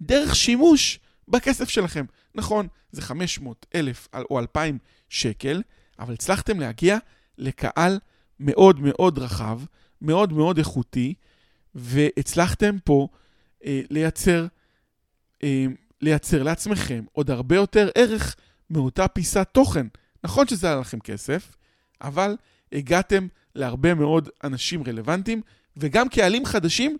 דרך 0.00 0.36
שימוש 0.36 0.98
בכסף 1.28 1.68
שלכם. 1.68 2.04
נכון, 2.34 2.66
זה 2.92 3.02
500, 3.02 3.66
1,000 3.74 4.08
או 4.30 4.38
2,000 4.38 4.78
שקל, 5.08 5.62
אבל 5.98 6.14
הצלחתם 6.14 6.60
להגיע 6.60 6.98
לקהל 7.38 7.98
מאוד 8.40 8.80
מאוד 8.80 9.18
רחב, 9.18 9.60
מאוד 10.02 10.32
מאוד 10.32 10.58
איכותי, 10.58 11.14
והצלחתם 11.74 12.76
פה 12.84 13.08
אה, 13.64 13.80
לייצר, 13.90 14.46
אה, 15.42 15.66
לייצר 16.00 16.42
לעצמכם 16.42 17.04
עוד 17.12 17.30
הרבה 17.30 17.56
יותר 17.56 17.90
ערך 17.94 18.36
מאותה 18.70 19.08
פיסת 19.08 19.48
תוכן. 19.52 19.86
נכון 20.24 20.46
שזה 20.46 20.72
עלה 20.72 20.80
לכם 20.80 20.98
כסף, 21.00 21.56
אבל 22.00 22.36
הגעתם 22.72 23.26
להרבה 23.54 23.94
מאוד 23.94 24.28
אנשים 24.44 24.82
רלוונטיים, 24.86 25.42
וגם 25.76 26.08
קהלים 26.08 26.44
חדשים 26.44 26.96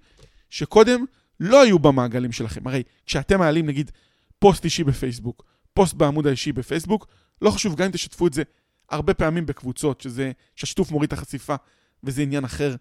שקודם 0.50 1.04
לא 1.40 1.62
היו 1.62 1.78
במעגלים 1.78 2.32
שלכם. 2.32 2.66
הרי 2.66 2.82
כשאתם 3.06 3.38
מעלים 3.38 3.66
נגיד 3.66 3.90
פוסט 4.38 4.64
אישי 4.64 4.84
בפייסבוק, 4.84 5.44
פוסט 5.74 5.94
בעמוד 5.94 6.26
האישי 6.26 6.52
בפייסבוק, 6.52 7.06
לא 7.42 7.50
חשוב, 7.50 7.76
גם 7.76 7.84
אם 7.84 7.90
תשתפו 7.90 8.26
את 8.26 8.32
זה 8.32 8.42
הרבה 8.90 9.14
פעמים 9.14 9.46
בקבוצות, 9.46 10.00
שזה, 10.00 10.32
שהשיתוף 10.56 10.90
מוריד 10.90 11.12
את 11.12 11.18
החשיפה, 11.18 11.54
וזה 12.04 12.22
עניין 12.22 12.44
אחר 12.44 12.74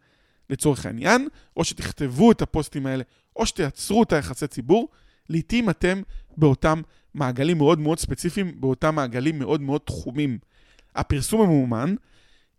לצורך 0.49 0.85
העניין, 0.85 1.27
או 1.57 1.63
שתכתבו 1.63 2.31
את 2.31 2.41
הפוסטים 2.41 2.85
האלה, 2.85 3.03
או 3.35 3.45
שתייצרו 3.45 4.03
את 4.03 4.13
היחסי 4.13 4.47
ציבור, 4.47 4.89
לעתים 5.29 5.69
אתם 5.69 6.01
באותם 6.37 6.81
מעגלים 7.13 7.57
מאוד 7.57 7.79
מאוד 7.79 7.99
ספציפיים, 7.99 8.61
באותם 8.61 8.95
מעגלים 8.95 9.39
מאוד 9.39 9.61
מאוד 9.61 9.81
תחומים. 9.81 10.37
הפרסום 10.95 11.41
המאומן, 11.41 11.95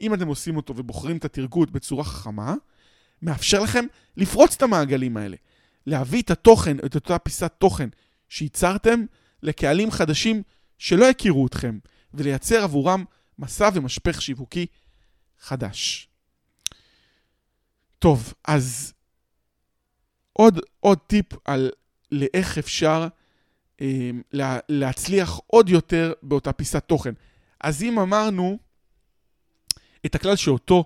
אם 0.01 0.15
אתם 0.15 0.29
עושים 0.29 0.57
אותו 0.57 0.77
ובוחרים 0.77 1.17
את 1.17 1.25
התרגות 1.25 1.71
בצורה 1.71 2.05
חכמה, 2.05 2.55
מאפשר 3.23 3.61
לכם 3.61 3.85
לפרוץ 4.17 4.55
את 4.55 4.63
המעגלים 4.63 5.17
האלה. 5.17 5.37
להביא 5.87 6.23
את 6.23 6.31
התוכן, 6.31 6.77
את 6.87 6.95
אותה 6.95 7.19
פיסת 7.19 7.53
תוכן 7.59 7.89
שייצרתם 8.29 9.05
לקהלים 9.43 9.91
חדשים 9.91 10.43
שלא 10.79 11.11
הכירו 11.11 11.47
אתכם, 11.47 11.79
ולייצר 12.15 12.63
עבורם 12.63 13.05
מסע 13.39 13.69
ומשפך 13.75 14.23
שיווקי 14.23 14.67
חדש. 15.41 16.09
טוב, 17.99 18.35
אז 18.45 18.93
עוד, 20.33 20.61
עוד 20.81 20.99
טיפ 20.99 21.27
על 21.45 21.71
לאיך 22.13 22.59
אפשר 22.59 23.09
לה, 24.33 24.59
להצליח 24.69 25.41
עוד 25.47 25.69
יותר 25.69 26.13
באותה 26.23 26.53
פיסת 26.53 26.85
תוכן. 26.87 27.13
אז 27.61 27.83
אם 27.83 27.99
אמרנו 27.99 28.59
את 30.07 30.15
הכלל 30.15 30.37
שאותו 30.37 30.85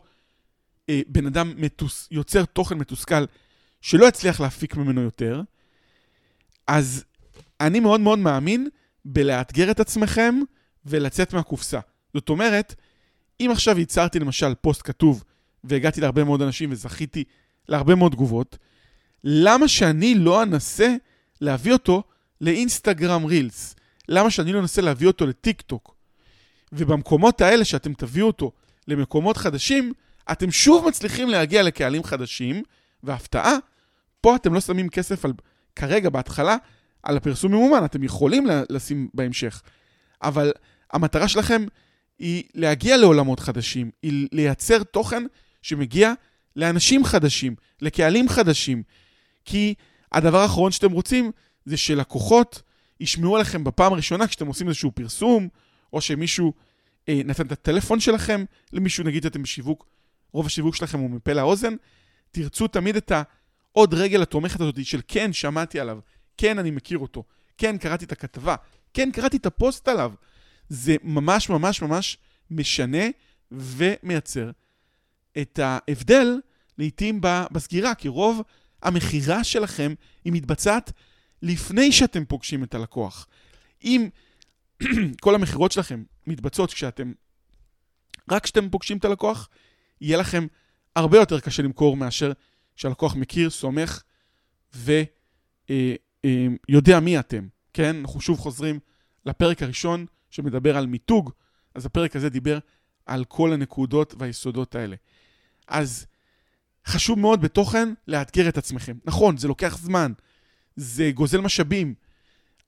אה, 0.89 1.01
בן 1.07 1.27
אדם 1.27 1.53
מתוס, 1.57 2.09
יוצר 2.11 2.45
תוכן 2.45 2.79
מתוסכל 2.79 3.25
שלא 3.81 4.07
יצליח 4.07 4.41
להפיק 4.41 4.77
ממנו 4.77 5.01
יותר, 5.01 5.43
אז 6.67 7.05
אני 7.61 7.81
מאוד 7.81 8.01
מאוד 8.01 8.19
מאמין 8.19 8.69
בלאתגר 9.05 9.71
את 9.71 9.81
עצמכם 9.81 10.35
ולצאת 10.87 11.33
מהקופסה. 11.33 11.81
זאת 12.15 12.29
אומרת, 12.29 12.75
אם 13.41 13.49
עכשיו 13.53 13.79
ייצרתי 13.79 14.19
למשל 14.19 14.55
פוסט 14.55 14.81
כתוב 14.85 15.25
והגעתי 15.65 16.01
להרבה 16.01 16.25
מאוד 16.25 16.43
אנשים 16.43 16.73
וזכיתי 16.73 17.25
להרבה 17.69 17.95
מאוד 17.95 18.13
תגובות, 18.13 18.59
למה 19.25 19.69
שאני 19.69 20.15
לא 20.15 20.43
אנסה 20.43 20.95
להביא 21.41 21.73
אותו 21.73 22.03
לאינסטגרם 22.40 23.24
רילס? 23.24 23.74
למה 24.09 24.31
שאני 24.31 24.53
לא 24.53 24.61
אנסה 24.61 24.83
להביא 24.83 25.07
אותו 25.07 25.27
לטיק 25.27 25.61
טוק? 25.61 25.94
ובמקומות 26.72 27.40
האלה 27.40 27.64
שאתם 27.64 27.94
תביאו 27.94 28.27
אותו 28.27 28.53
למקומות 28.88 29.37
חדשים, 29.37 29.92
אתם 30.33 30.51
שוב 30.51 30.88
מצליחים 30.88 31.29
להגיע 31.29 31.62
לקהלים 31.62 32.05
חדשים, 32.05 32.62
והפתעה, 33.03 33.53
פה 34.20 34.37
אתם 34.37 34.55
לא 34.55 34.61
שמים 34.61 34.88
כסף 34.88 35.24
על, 35.24 35.33
כרגע, 35.77 36.11
בהתחלה, 36.11 36.57
על 37.03 37.16
הפרסום 37.16 37.53
ממומן, 37.53 37.85
אתם 37.85 38.03
יכולים 38.03 38.46
לשים 38.70 39.09
בהמשך. 39.14 39.62
אבל 40.22 40.53
המטרה 40.92 41.29
שלכם 41.29 41.64
היא 42.18 42.44
להגיע 42.55 42.96
לעולמות 42.96 43.40
חדשים, 43.40 43.90
היא 44.03 44.29
לייצר 44.33 44.83
תוכן 44.83 45.22
שמגיע 45.62 46.12
לאנשים 46.57 47.05
חדשים, 47.05 47.55
לקהלים 47.83 48.29
חדשים. 48.29 48.83
כי 49.44 49.74
הדבר 50.12 50.38
האחרון 50.38 50.72
שאתם 50.72 50.92
רוצים 50.92 51.33
זה 51.68 51.76
שלקוחות 51.76 52.62
ישמעו 53.00 53.37
עליכם 53.37 53.64
בפעם 53.64 53.92
הראשונה 53.92 54.26
כשאתם 54.26 54.46
עושים 54.46 54.68
איזשהו 54.68 54.92
פרסום, 54.92 55.48
או 55.92 56.00
שמישהו 56.00 56.52
אה, 57.09 57.20
נתן 57.24 57.46
את 57.46 57.52
הטלפון 57.52 58.00
שלכם 58.00 58.44
למישהו, 58.72 59.04
נגיד 59.04 59.26
אתם 59.26 59.42
בשיווק, 59.42 59.87
רוב 60.33 60.46
השיווק 60.46 60.74
שלכם 60.74 60.98
הוא 60.98 61.11
מפה 61.11 61.33
לאוזן, 61.33 61.74
תרצו 62.31 62.68
תמיד 62.68 62.96
את 62.96 63.12
העוד 63.14 63.94
רגל 63.94 64.22
התומכת 64.22 64.61
הזאת 64.61 64.85
של 64.85 65.00
כן, 65.09 65.33
שמעתי 65.33 65.81
עליו, 65.81 65.98
כן, 66.37 66.59
אני 66.59 66.70
מכיר 66.70 66.98
אותו, 66.98 67.24
כן, 67.59 67.78
קראתי 67.78 68.04
את 68.04 68.12
הכתבה, 68.12 68.54
כן, 68.94 69.11
קראתי 69.12 69.37
את 69.37 69.46
הפוסט 69.46 69.88
עליו. 69.88 70.12
זה 70.68 70.96
ממש 71.02 71.48
ממש 71.48 71.83
ממש 71.83 72.18
משנה 72.50 73.04
ומייצר 73.50 74.50
את 75.38 75.59
ההבדל 75.59 76.40
לעתים 76.78 77.20
בסגירה, 77.52 77.94
כי 77.94 78.09
רוב 78.09 78.42
המכירה 78.83 79.44
שלכם 79.44 79.94
היא 80.24 80.33
מתבצעת 80.33 80.92
לפני 81.42 81.92
שאתם 81.92 82.24
פוגשים 82.24 82.64
את 82.64 82.74
הלקוח. 82.74 83.27
אם 83.85 84.09
כל 85.22 85.35
המכירות 85.35 85.72
שלכם 85.72 86.03
מתבצעות 86.27 86.72
כשאתם, 86.72 87.12
רק 88.31 88.44
כשאתם 88.44 88.70
פוגשים 88.70 88.98
את 88.98 89.05
הלקוח, 89.05 89.48
יהיה 90.01 90.18
לכם 90.18 90.46
הרבה 90.96 91.18
יותר 91.18 91.40
קשה 91.40 91.62
למכור 91.62 91.96
מאשר 91.96 92.33
שהלקוח 92.77 93.16
מכיר, 93.16 93.51
סומך 93.51 94.03
ויודע 94.74 95.16
אה, 96.24 96.94
אה, 96.94 97.01
מי 97.01 97.18
אתם, 97.18 97.48
כן? 97.72 97.96
אנחנו 97.96 98.20
שוב 98.20 98.38
חוזרים 98.38 98.79
לפרק 99.27 99.62
הראשון 99.62 100.07
שמדבר 100.31 100.77
על 100.77 100.87
מיתוג, 100.87 101.31
אז 101.74 101.87
הפרק 101.87 102.16
הזה 102.16 102.29
דיבר 102.29 102.59
על 103.07 103.24
כל 103.24 103.53
הנקודות 103.53 104.14
והיסודות 104.18 104.74
האלה. 104.74 104.96
אז 105.68 106.07
חשוב 106.87 107.18
מאוד 107.18 107.40
בתוכן 107.40 107.88
לאתגר 108.09 108.48
את 108.48 108.59
עצמכם. 108.59 108.98
נכון, 109.05 109.37
זה 109.37 109.48
לוקח 109.48 109.79
זמן, 109.79 110.12
זה 110.79 111.11
גוזל 111.14 111.41
משאבים. 111.41 111.95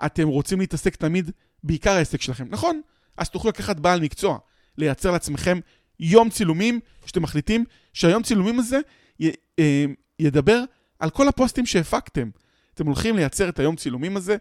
אתם 0.07 0.29
רוצים 0.29 0.61
להתעסק 0.61 0.97
תמיד 0.97 1.31
בעיקר 1.63 1.91
העסק 1.91 2.21
שלכם. 2.21 2.47
נכון, 2.51 2.81
אז 3.17 3.29
תוכלו 3.29 3.51
לקחת 3.51 3.81
בעל 3.81 4.01
מקצוע, 4.01 4.39
לייצר 4.79 5.11
לעצמכם 5.11 5.61
יום 6.01 6.31
צילומים, 6.31 6.81
שאתם 7.07 7.23
מחליטים 7.23 7.65
שהיום 7.93 8.23
צילומים 8.23 8.59
הזה 8.59 8.79
י, 9.21 9.31
אה, 9.59 9.85
ידבר 10.19 10.65
על 10.99 11.11
כל 11.11 11.29
הפוסטים 11.29 11.67
שהפקתם. 11.67 12.31
אתם 12.75 12.87
הולכים 12.87 13.17
לייצר 13.17 13.49
את 13.49 13.59
היום 13.59 13.77
צילומים 13.77 14.17
הזה 14.17 14.37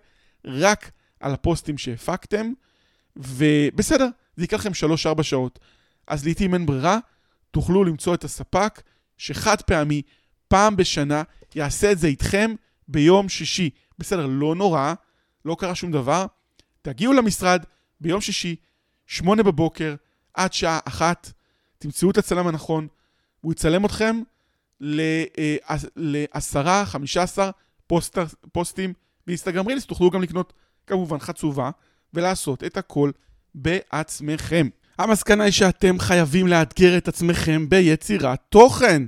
רק 0.45 0.91
על 1.19 1.34
הפוסטים 1.34 1.77
שהפקתם, 1.77 2.53
ובסדר, 3.15 4.08
זה 4.36 4.43
ייקח 4.43 4.65
לכם 4.65 4.71
3-4 5.19 5.23
שעות. 5.23 5.60
אז 6.08 6.25
לעיתים 6.25 6.53
אין 6.53 6.65
ברירה, 6.65 6.99
תוכלו 7.51 7.84
למצוא 7.84 8.13
את 8.13 8.23
הספק 8.23 8.82
שחד 9.17 9.62
פעמי, 9.62 10.01
פעם 10.47 10.75
בשנה, 10.75 11.23
יעשה 11.55 11.91
את 11.91 11.99
זה 11.99 12.08
איתכם 12.08 12.55
ביום 12.89 13.30
שישי. 13.30 13.69
בסדר, 13.99 14.25
לא 14.25 14.56
נורא, 14.56 14.93
לא 15.45 15.56
קרה 15.60 15.75
שום 15.75 15.91
דבר. 15.91 16.25
תגיעו 16.82 17.13
למשרד 17.13 17.63
ביום 18.02 18.21
שישי, 18.21 18.56
שמונה 19.08 19.43
בבוקר, 19.43 19.95
עד 20.34 20.54
שעה 20.54 20.80
אחת, 20.86 21.32
תמצאו 21.78 22.12
את 22.12 22.17
הצלם 22.17 22.47
הנכון, 22.47 22.88
הוא 23.41 23.52
יצלם 23.52 23.86
אתכם 23.86 24.21
לעשרה, 25.95 26.86
חמישה 26.86 27.23
עשר 27.23 27.49
פוסטים 28.52 28.93
באינסטגרם 29.28 29.67
רילס, 29.67 29.86
תוכלו 29.86 30.10
גם 30.10 30.21
לקנות 30.21 30.54
כמובן 30.88 31.19
חצובה 31.19 31.69
ולעשות 32.13 32.63
את 32.63 32.78
הכל 32.78 33.12
בעצמכם. 33.56 34.67
המסקנה 34.99 35.43
היא 35.43 35.52
שאתם 35.52 35.99
חייבים 35.99 36.47
לאתגר 36.47 36.97
את 36.97 37.08
עצמכם 37.08 37.69
ביצירת 37.69 38.39
תוכן. 38.49 39.02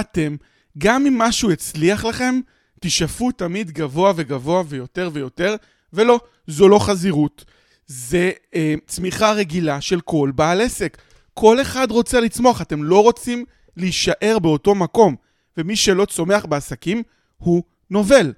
אתם, 0.00 0.36
גם 0.78 1.06
אם 1.06 1.18
משהו 1.18 1.50
הצליח 1.50 2.04
לכם, 2.04 2.40
תשאפו 2.80 3.32
תמיד 3.32 3.70
גבוה 3.70 4.12
וגבוה 4.16 4.62
ויותר 4.68 5.10
ויותר, 5.12 5.56
ולא, 5.92 6.20
זו 6.46 6.68
לא 6.68 6.78
חזירות. 6.78 7.44
זה 7.86 8.30
אה, 8.54 8.74
צמיחה 8.86 9.32
רגילה 9.32 9.80
של 9.80 10.00
כל 10.00 10.32
בעל 10.34 10.60
עסק. 10.60 10.98
כל 11.34 11.62
אחד 11.62 11.90
רוצה 11.90 12.20
לצמוח, 12.20 12.62
אתם 12.62 12.84
לא 12.84 13.02
רוצים 13.02 13.44
להישאר 13.76 14.38
באותו 14.38 14.74
מקום. 14.74 15.16
ומי 15.56 15.76
שלא 15.76 16.04
צומח 16.04 16.44
בעסקים, 16.44 17.02
הוא 17.36 17.62
נובל. 17.90 18.32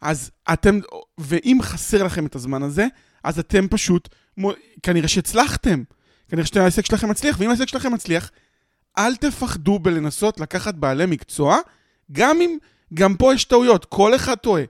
אז 0.00 0.30
אתם, 0.52 0.78
ואם 1.18 1.58
חסר 1.62 2.02
לכם 2.02 2.26
את 2.26 2.34
הזמן 2.34 2.62
הזה, 2.62 2.86
אז 3.24 3.38
אתם 3.38 3.68
פשוט, 3.68 4.08
כנראה 4.82 5.08
שהצלחתם. 5.08 5.82
כנראה 6.28 6.46
שהעסק 6.46 6.86
שלכם 6.86 7.08
מצליח, 7.08 7.36
ואם 7.40 7.50
העסק 7.50 7.68
שלכם 7.68 7.92
מצליח, 7.92 8.30
אל 8.98 9.16
תפחדו 9.16 9.78
בלנסות 9.78 10.40
לקחת 10.40 10.74
בעלי 10.74 11.06
מקצוע, 11.06 11.58
גם 12.12 12.40
אם, 12.40 12.58
גם 12.94 13.16
פה 13.16 13.34
יש 13.34 13.44
טעויות, 13.44 13.84
כל 13.84 14.14
אחד 14.14 14.34
טועה. 14.34 14.62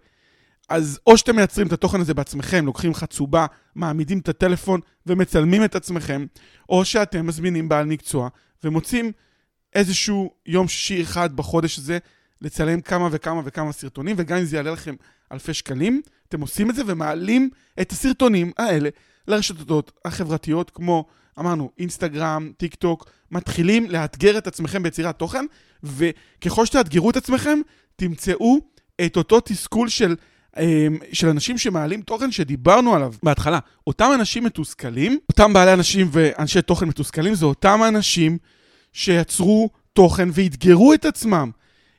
אז 0.69 1.01
או 1.07 1.19
שאתם 1.19 1.37
מייצרים 1.37 1.67
את 1.67 1.73
התוכן 1.73 2.01
הזה 2.01 2.15
בעצמכם, 2.15 2.67
לוקחים 2.67 2.95
חצובה, 2.95 3.47
מעמידים 3.75 4.19
את 4.19 4.29
הטלפון 4.29 4.81
ומצלמים 5.07 5.65
את 5.65 5.75
עצמכם, 5.75 6.27
או 6.69 6.85
שאתם 6.85 7.27
מזמינים 7.27 7.69
בעל 7.69 7.87
מקצוע 7.87 8.29
ומוצאים 8.65 9.13
איזשהו 9.75 10.31
יום 10.47 10.69
שישי 10.69 11.03
אחד 11.03 11.37
בחודש 11.37 11.79
הזה 11.79 11.99
לצלם 12.41 12.81
כמה 12.81 13.09
וכמה 13.13 13.41
וכמה 13.45 13.73
סרטונים, 13.73 14.17
וגם 14.19 14.39
אם 14.39 14.45
זה 14.45 14.57
יעלה 14.57 14.71
לכם 14.71 14.95
אלפי 15.33 15.55
שקלים, 15.55 16.03
אתם 16.29 16.41
עושים 16.41 16.71
את 16.71 16.75
זה 16.75 16.83
ומעלים 16.87 17.51
את 17.81 17.93
הסרטונים 17.93 18.53
האלה 18.59 18.89
לרשתות 19.29 19.93
החברתיות, 20.05 20.71
כמו, 20.71 21.05
אמרנו, 21.39 21.71
אינסטגרם, 21.79 22.53
טיק 22.57 22.75
טוק, 22.75 23.11
מתחילים 23.31 23.91
לאתגר 23.91 24.39
את 24.39 24.47
עצמכם 24.47 24.83
ביצירת 24.83 25.19
תוכן, 25.19 25.45
וככל 25.83 26.67
שתאתגרו 26.67 27.11
את 27.11 27.17
עצמכם, 27.17 27.59
תמצאו 28.03 28.59
את 29.07 29.17
אותו 29.17 29.41
תסכול 29.41 29.89
של, 29.89 30.17
אמ, 30.61 30.97
של 31.13 31.29
אנשים 31.29 31.59
שמעלים 31.59 32.03
תוכן 32.03 32.31
שדיברנו 32.33 32.95
עליו 32.95 33.15
בהתחלה. 33.23 33.59
אותם 33.87 34.11
אנשים 34.15 34.45
מתוסכלים, 34.45 35.19
אותם 35.29 35.53
בעלי 35.53 35.73
אנשים 35.73 36.09
ואנשי 36.13 36.63
תוכן 36.63 36.89
מתוסכלים, 36.89 37.35
זה 37.35 37.47
אותם 37.47 37.81
אנשים 37.89 38.39
שיצרו 38.93 39.71
תוכן 39.93 40.29
ואתגרו 40.33 40.95
את 40.95 41.05
עצמם. 41.05 41.51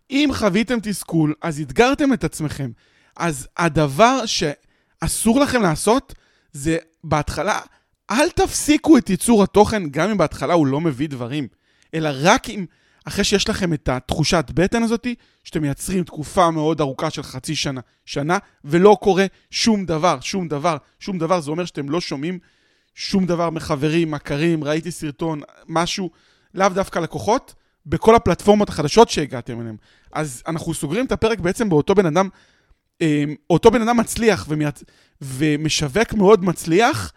אם 0.10 0.30
חוויתם 0.34 0.80
תסכול, 0.80 1.34
אז 1.42 1.60
אתגרתם 1.60 2.13
את 2.13 2.24
עצמכם. 2.24 2.72
אז 3.18 3.48
הדבר 3.58 4.24
שאסור 4.26 5.39
לכם 5.39 5.62
לעשות, 5.62 6.13
זה 6.52 6.78
בהתחלה, 7.04 7.60
אל 8.12 8.30
תפסיקו 8.30 8.98
את 8.98 9.10
ייצור 9.10 9.44
התוכן, 9.44 9.89
גם 9.89 10.10
אם 10.10 10.18
בהתחלה 10.18 10.54
הוא 10.54 10.68
לא 10.68 10.82
מביא 10.82 11.10
דברים, 11.10 11.48
אלא 11.94 12.10
רק 12.22 12.50
אם, 12.50 12.66
אחרי 13.06 13.24
שיש 13.24 13.50
לכם 13.50 13.74
את 13.74 13.89
התחושת 13.89 14.46
בטן 14.54 14.84
הזאתי, 14.84 15.16
שאתם 15.44 15.62
מייצרים 15.62 16.04
תקופה 16.04 16.52
מאוד 16.52 16.82
ארוכה 16.82 17.10
של 17.10 17.24
חצי 17.24 17.56
שנה, 17.56 17.82
שנה, 18.06 18.38
ולא 18.66 18.98
קורה 19.02 19.26
שום 19.52 19.86
דבר, 19.86 20.18
שום 20.22 20.48
דבר, 20.48 20.78
שום 21.00 21.18
דבר, 21.18 21.42
זה 21.42 21.52
אומר 21.52 21.66
שאתם 21.66 21.89
לא 21.89 22.02
שומעים 22.02 22.39
שום 22.96 23.26
דבר 23.26 23.50
מחברים, 23.50 24.12
מכרים, 24.12 24.63
ראיתי 24.63 24.92
סרטון, 24.92 25.42
משהו, 25.68 26.10
לאו 26.54 26.70
דווקא 26.70 27.00
לקוחות, 27.00 27.54
בכל 27.86 28.16
הפלטפורמות 28.16 28.70
החדשות 28.70 29.10
שהגעתם 29.10 29.62
אליהן. 29.62 29.76
אז 30.12 30.44
אנחנו 30.48 30.74
סוגרים 30.74 31.06
את 31.06 31.12
הפרק 31.12 31.39
בעצם 31.39 31.70
באותו 31.70 31.96
בן 31.96 32.06
אדם, 32.06 32.30
אה, 33.02 33.24
אותו 33.50 33.72
בן 33.72 33.82
אדם 33.82 33.98
מצליח 33.98 34.46
ומייצ... 34.50 34.84
ומשווק 35.22 36.13
מאוד 36.13 36.46
מצליח, 36.46 37.13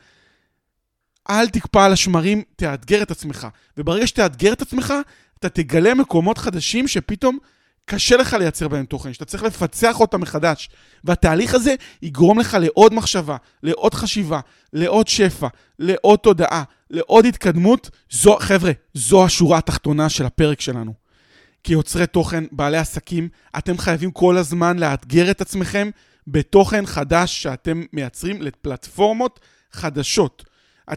אל 1.31 1.49
תקפא 1.49 1.79
על 1.79 1.92
השמרים, 1.92 2.42
תאתגר 2.57 3.03
את 3.03 3.11
עצמך. 3.11 3.46
וברגע 3.77 4.07
שתאתגר 4.07 4.53
את 4.53 4.62
עצמך, 4.62 4.94
אתה 5.38 5.49
תגלה 5.49 5.94
מקומות 5.94 6.38
חדשים 6.38 6.88
שפתאום 6.88 7.38
קשה 7.85 8.16
לך 8.16 8.33
לייצר 8.33 8.68
בהם 8.68 8.85
תוכן, 8.85 9.12
שאתה 9.12 9.25
צריך 9.25 9.42
לפצח 9.42 10.01
אותם 10.01 10.20
מחדש. 10.20 10.68
והתהליך 11.05 11.55
הזה 11.55 11.75
יגרום 12.03 12.38
לך 12.38 12.57
לעוד 12.61 12.94
מחשבה, 12.94 13.37
לעוד 13.62 13.94
חשיבה, 13.94 14.40
לעוד 14.72 15.09
שפע, 15.09 15.49
לעוד 15.79 16.18
תודעה, 16.18 16.62
לעוד 16.90 17.27
התקדמות. 17.27 17.90
זו, 18.11 18.37
חבר'ה, 18.40 18.72
זו 18.94 19.25
השורה 19.25 19.59
התחתונה 19.59 20.09
של 20.09 20.27
הפרק 20.27 20.61
שלנו. 20.61 20.94
כיוצרי 21.64 22.07
תוכן, 22.07 22.44
בעלי 22.53 22.79
עסקים, 22.79 23.29
אתם 23.59 23.79
חייבים 23.79 24.11
כל 24.11 24.37
הזמן 24.37 24.79
לאתגר 24.79 25.31
את 25.31 25.40
עצמכם 25.40 25.90
בתוכן 26.27 26.87
חדש 26.87 27.42
שאתם 27.42 27.83
מייצרים 27.92 28.42
לפלטפורמות 28.42 29.40
חדשות. 29.72 30.44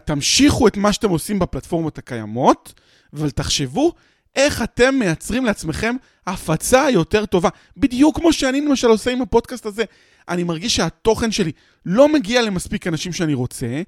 תמשיכו 0.04 0.68
את 0.68 0.76
מה 0.76 0.92
שאתם 0.92 1.10
עושים 1.10 1.38
בפלטפורמות 1.38 1.98
הקיימות, 1.98 2.80
אבל 3.12 3.30
תחשבו 3.30 3.92
איך 4.36 4.62
אתם 4.62 4.94
מייצרים 4.94 5.44
לעצמכם 5.44 5.96
הפצה 6.26 6.90
יותר 6.90 7.26
טובה. 7.26 7.48
בדיוק 7.76 8.16
כמו 8.16 8.32
שאני 8.32 8.60
למשל 8.60 8.86
עושה 8.86 9.10
עם 9.10 9.22
הפודקאסט 9.22 9.66
הזה. 9.66 9.84
אני 10.28 10.44
מרגיש 10.44 10.76
שהתוכן 10.76 11.32
שלי 11.32 11.52
לא 11.86 12.12
מגיע 12.12 12.42
למספיק 12.42 12.86
אנשים 12.86 13.12
שאני 13.12 13.34
רוצה, 13.34 13.82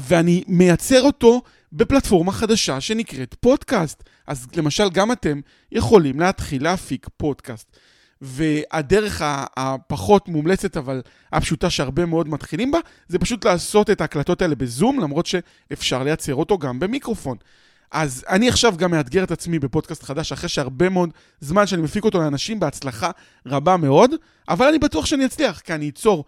ואני 0.00 0.44
מייצר 0.46 1.02
אותו 1.02 1.42
בפלטפורמה 1.72 2.32
חדשה 2.32 2.80
שנקראת 2.80 3.34
פודקאסט. 3.40 4.02
אז 4.26 4.46
למשל, 4.56 4.90
גם 4.90 5.12
אתם 5.12 5.40
יכולים 5.72 6.20
להתחיל 6.20 6.62
להפיק 6.62 7.06
פודקאסט. 7.16 7.76
והדרך 8.20 9.22
הפחות 9.56 10.28
מומלצת, 10.28 10.76
אבל 10.76 11.02
הפשוטה 11.32 11.70
שהרבה 11.70 12.06
מאוד 12.06 12.28
מתחילים 12.28 12.70
בה, 12.70 12.78
זה 13.08 13.18
פשוט 13.18 13.44
לעשות 13.44 13.90
את 13.90 14.00
ההקלטות 14.00 14.42
האלה 14.42 14.54
בזום, 14.54 15.00
למרות 15.00 15.26
שאפשר 15.26 16.02
לייצר 16.02 16.34
אותו 16.34 16.58
גם 16.58 16.80
במיקרופון. 16.80 17.36
אז 17.92 18.24
אני 18.28 18.48
עכשיו 18.48 18.74
גם 18.76 18.90
מאתגר 18.90 19.24
את 19.24 19.30
עצמי 19.30 19.58
בפודקאסט 19.58 20.02
חדש, 20.02 20.32
אחרי 20.32 20.48
שהרבה 20.48 20.88
מאוד 20.88 21.10
זמן 21.40 21.66
שאני 21.66 21.82
מפיק 21.82 22.04
אותו 22.04 22.20
לאנשים 22.20 22.60
בהצלחה 22.60 23.10
רבה 23.46 23.76
מאוד, 23.76 24.10
אבל 24.48 24.66
אני 24.66 24.78
בטוח 24.78 25.06
שאני 25.06 25.26
אצליח, 25.26 25.60
כי 25.60 25.74
אני 25.74 25.88
אצור 25.88 26.24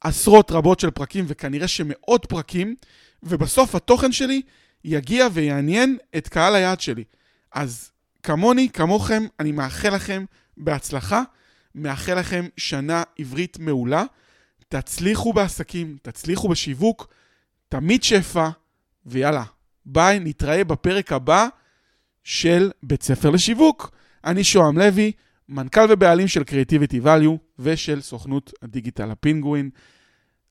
עשרות 0.00 0.50
רבות 0.50 0.80
של 0.80 0.90
פרקים, 0.90 1.24
וכנראה 1.28 1.68
שמאות 1.68 2.26
פרקים, 2.28 2.74
ובסוף 3.22 3.74
התוכן 3.74 4.12
שלי 4.12 4.42
יגיע 4.84 5.26
ויעניין 5.32 5.98
את 6.16 6.28
קהל 6.28 6.54
היעד 6.54 6.80
שלי. 6.80 7.04
אז 7.52 7.90
כמוני, 8.22 8.68
כמוכם, 8.72 9.22
אני 9.40 9.52
מאחל 9.52 9.94
לכם 9.94 10.24
בהצלחה, 10.56 11.22
מאחל 11.74 12.18
לכם 12.18 12.46
שנה 12.56 13.02
עברית 13.18 13.58
מעולה. 13.58 14.04
תצליחו 14.68 15.32
בעסקים, 15.32 15.96
תצליחו 16.02 16.48
בשיווק, 16.48 17.08
תמיד 17.68 18.02
שפע, 18.02 18.48
ויאללה, 19.06 19.44
ביי, 19.86 20.18
נתראה 20.20 20.64
בפרק 20.64 21.12
הבא 21.12 21.48
של 22.24 22.70
בית 22.82 23.02
ספר 23.02 23.30
לשיווק. 23.30 23.90
אני 24.24 24.44
שוהם 24.44 24.78
לוי, 24.78 25.12
מנכ"ל 25.48 25.86
ובעלים 25.90 26.28
של 26.28 26.42
Creativity 26.42 27.04
Value 27.04 27.38
ושל 27.58 28.00
סוכנות 28.00 28.52
הדיגיטל 28.62 29.10
הפינגווין. 29.10 29.70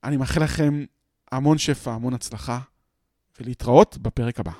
אני 0.03 0.17
מאחל 0.17 0.43
לכם 0.43 0.85
המון 1.31 1.57
שפע, 1.57 1.91
המון 1.91 2.13
הצלחה, 2.13 2.59
ולהתראות 3.39 3.97
בפרק 3.97 4.39
הבא. 4.39 4.51